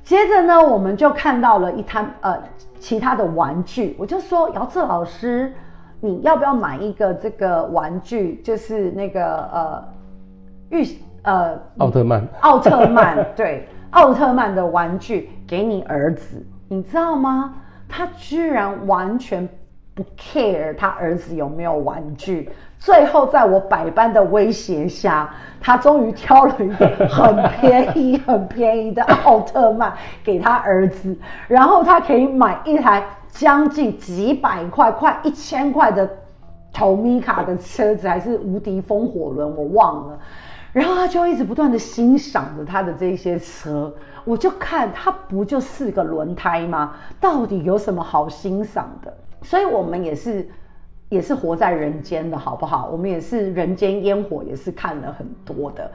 [0.03, 2.37] 接着呢，我们就看到了一摊呃
[2.79, 5.53] 其他的玩具，我就说姚策老师。
[6.05, 8.41] 你要不要买一个这个玩具？
[8.43, 9.83] 就是那个呃，
[10.69, 10.85] 玉
[11.21, 17.55] 呃，奥特曼，奥特曼， 对，奥特曼的玩具给你儿子，你知道吗？
[17.87, 19.47] 他居然完全
[19.93, 22.49] 不 care 他儿子有没有玩具。
[22.79, 25.29] 最后在我百般的威胁下，
[25.61, 31.17] 他终于挑了一个很便宜、 很便宜的奥特曼给他儿子，
[31.47, 33.03] 然后他可以买一台。
[33.33, 36.07] 将近几百块、快一千块的
[36.71, 40.19] Tomica 的车子，还是无敌风火轮，我忘了。
[40.71, 43.91] 然后他就一直不断的欣赏着他的这些车，
[44.23, 46.93] 我就看他不就四个轮胎吗？
[47.19, 49.11] 到底有什么好欣赏的？
[49.43, 50.47] 所以我们也是，
[51.09, 52.89] 也是活在人间的好不好？
[52.91, 55.91] 我们也是人间烟火，也是看了很多的。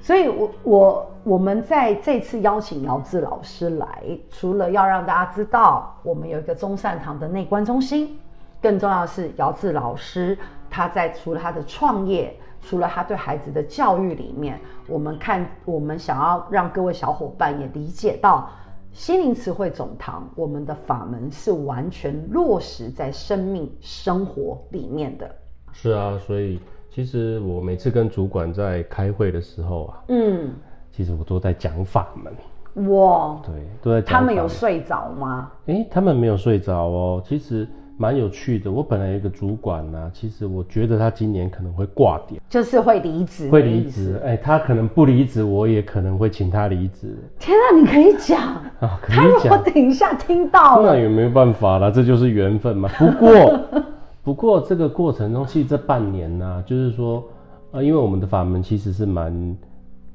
[0.00, 8.16] 所以我，我我我们在这次邀请姚志老师来，除了要让大家知道我们有一个中善堂的内观中心，
[8.62, 10.38] 更重要的是姚志老师
[10.70, 18.48] 他在除了他的创业，除了他对孩子的教育里面，我们看我们想要让各位小伙伴也理解到，
[18.96, 25.30] 心灵词汇总堂我们的法门是完全落实在生命生活里面的。
[25.70, 26.58] 是啊，所以。
[26.88, 30.50] 其实我每次跟主管在开会的时候啊，嗯，
[30.90, 32.88] 其实我都在讲法门。
[32.88, 34.18] 哇，对，都在讲。
[34.18, 35.52] 他们有睡着吗？
[35.66, 37.22] 诶，他们没有睡着哦。
[37.22, 38.70] 其实蛮有趣的。
[38.70, 43.48] 我本来有一个主管呢、啊，其实我觉得他今年可能会挂掉，就是会离职。
[43.48, 44.20] 会离职。
[44.24, 47.16] 哎，他可能不离职，我也可能会请他离职。
[47.38, 48.40] 天啊，你可以讲
[48.80, 49.22] 啊，可以讲。
[49.22, 52.88] 他如果等一下听到，那也没有办法啦，这就是缘分嘛。
[52.98, 53.60] 不过。
[54.26, 57.22] 不过这个过程中，其实这半年呢、啊，就是说，
[57.70, 59.56] 呃，因为我们的法门其实是蛮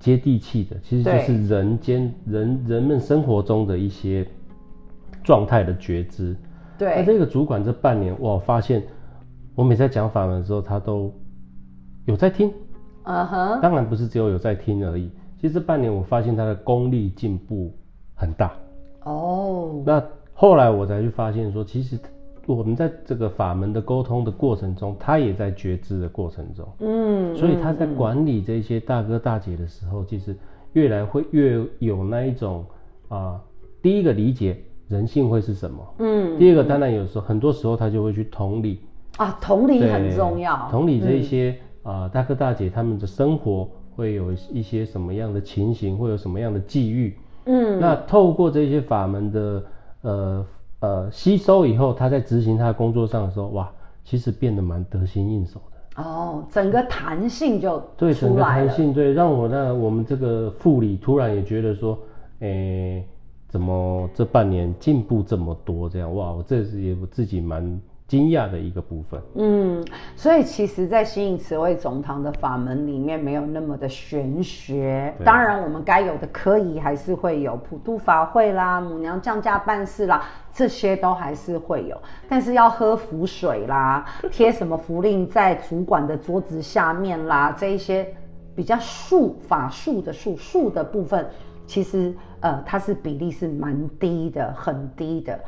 [0.02, 4.28] 接地气的，其实就是人间人人们生活中的一些
[5.24, 6.36] 状态的觉知。
[6.82, 6.96] 对。
[6.98, 8.84] 那这个主管这半年，我，发现
[9.54, 11.14] 我每次在讲法门的时候，他都
[12.06, 12.52] 有在听。
[13.04, 13.62] 嗯哼。
[13.62, 17.72] 当然不是只有有在听而已，其实这半年我发现他的功力进步
[18.16, 18.52] 很大。
[19.04, 19.84] 哦。
[19.86, 20.04] 那
[20.34, 22.00] 后来我才去发现说，其实。
[22.48, 30.36] 我们在这个法门的沟通的过程中，他也在觉知的过程中，嗯，所以他在管理这些大哥大姐的时候，其实
[30.74, 32.66] 越来会越有那一种
[33.10, 33.42] 啊、呃，
[33.84, 34.60] 第一个理解
[34.92, 38.82] 人性会是什么，嗯，第二个当然有时候很多时候他就会去同理。
[39.18, 42.02] 啊，同理很重要，同理这一些啊、嗯。
[42.04, 49.64] 呃、大哥大姐他们的生活会有一些什么样的情形，会有什么样的际遇，嗯，那透过这些法门的
[50.02, 50.46] 呃。
[50.82, 53.72] 呃，吸收以后，他在执行他的工作上的时候，哇，
[54.04, 56.02] 其实变得蛮得心应手的。
[56.02, 61.96] 哦，整个弹性就对，整个弹性对，让我那我们这个副理突然也觉得说，
[62.40, 63.08] 哎、欸，
[63.52, 65.88] 怎么这半年进步这么多？
[65.88, 67.80] 这样哇，我这是也我自己蛮。
[68.08, 69.86] 惊讶的一个部分，嗯，
[70.18, 75.16] 所以其实，在心营慈惠总堂的法门里面，没有那么的玄学。
[75.24, 81.98] 当然，我们该有的科仪还是会有，普渡法会啦，母娘降驾办事啦，这些都还是会有。
[82.28, 88.06] 但是要喝符水啦，贴什么符令在主管的桌子下面啦，这一些
[88.54, 91.26] 比较术法术的术术的部分，
[91.66, 95.40] 其实呃，它是比例是蛮低的，很低的。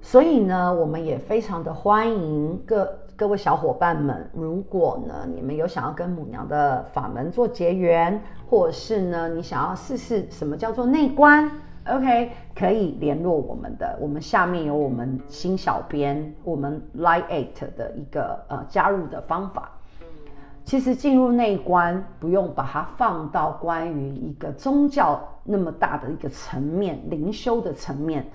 [0.00, 4.30] 所以呢，我们也非常的欢迎各各位小伙伴们。
[4.32, 11.50] 如果呢，你们有想要跟母娘的法门做结缘，或者是呢，你想要试试什么叫做内观
[11.88, 13.98] ，OK，可以联络我们的。
[14.00, 19.72] 我们下面有我们新小编，我们 Line@ 的一个呃加入的方法。
[20.68, 28.26] 其实进入内观，不用把它放到关于一个宗教那么大的一个层面，灵修的层面。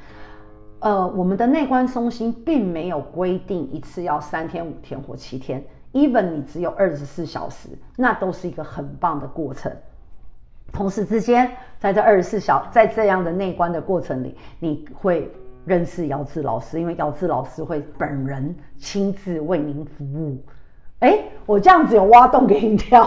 [0.79, 9.71] 呃，我们的内观中心并没有规定一次要三天、五天或七天，even 你只有二十四小时，那都是一个很棒的过程。
[10.71, 15.31] 同时之间，在这二十四小，在这样的内观的过程里，你会
[15.65, 20.39] 认识姚志老师，因为姚志老师会本人亲自为您服务。
[21.03, 23.05] 哎，我这样子有挖洞给你跳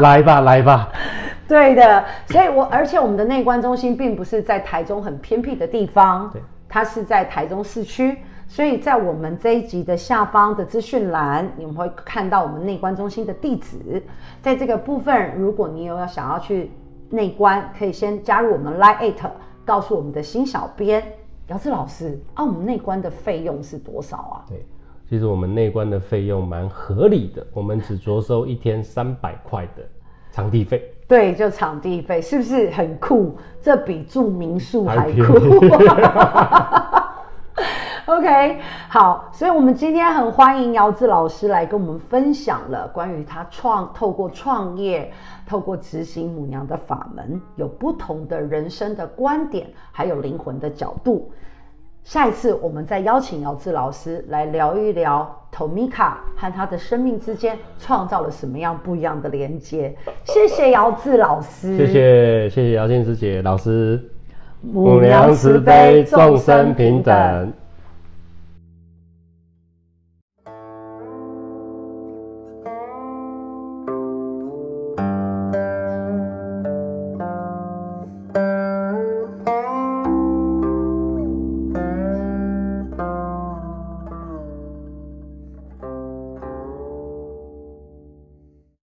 [0.00, 0.88] 来吧，来吧。
[1.46, 8.18] 对的，所以我而且我们的内观中心并不是在台中很偏僻的地方，对，它是在台中市区，
[8.48, 14.02] 所以在我们这一集的下方的资讯栏，你们会看到我们内观中心的地址。
[14.40, 16.72] 在这个部分，如果你有要想要去
[17.10, 19.12] 内观，可以先加入我们 Line@，
[19.64, 21.04] 告诉我们的新小编
[21.48, 24.42] 姚志老师啊，我们内观的费用是多少啊？
[24.48, 24.64] 对，
[25.12, 29.82] 其实我们内观的费用蛮合理的，我们只着收一天三百块的
[30.30, 30.90] 场地费。
[31.06, 33.36] 对，就场地费是不是很酷？
[33.60, 35.34] 这比住民宿还酷。
[38.10, 38.58] OK，
[38.88, 45.12] 好，所以我们今天很欢迎姚志老师来跟我们分享了关于他创透过创业、
[45.46, 51.30] 透过执行母娘的法门，有不同的人生的观点，还有灵魂的角度。
[52.04, 59.94] 下一次我们再邀请姚志老师来聊一聊 Tomica 和他的生命之间创造了什么样不一样的连接。
[60.24, 64.02] 谢谢姚志老师，谢谢谢谢姚静师姐老师。
[64.60, 67.52] 母娘慈悲，众生平等。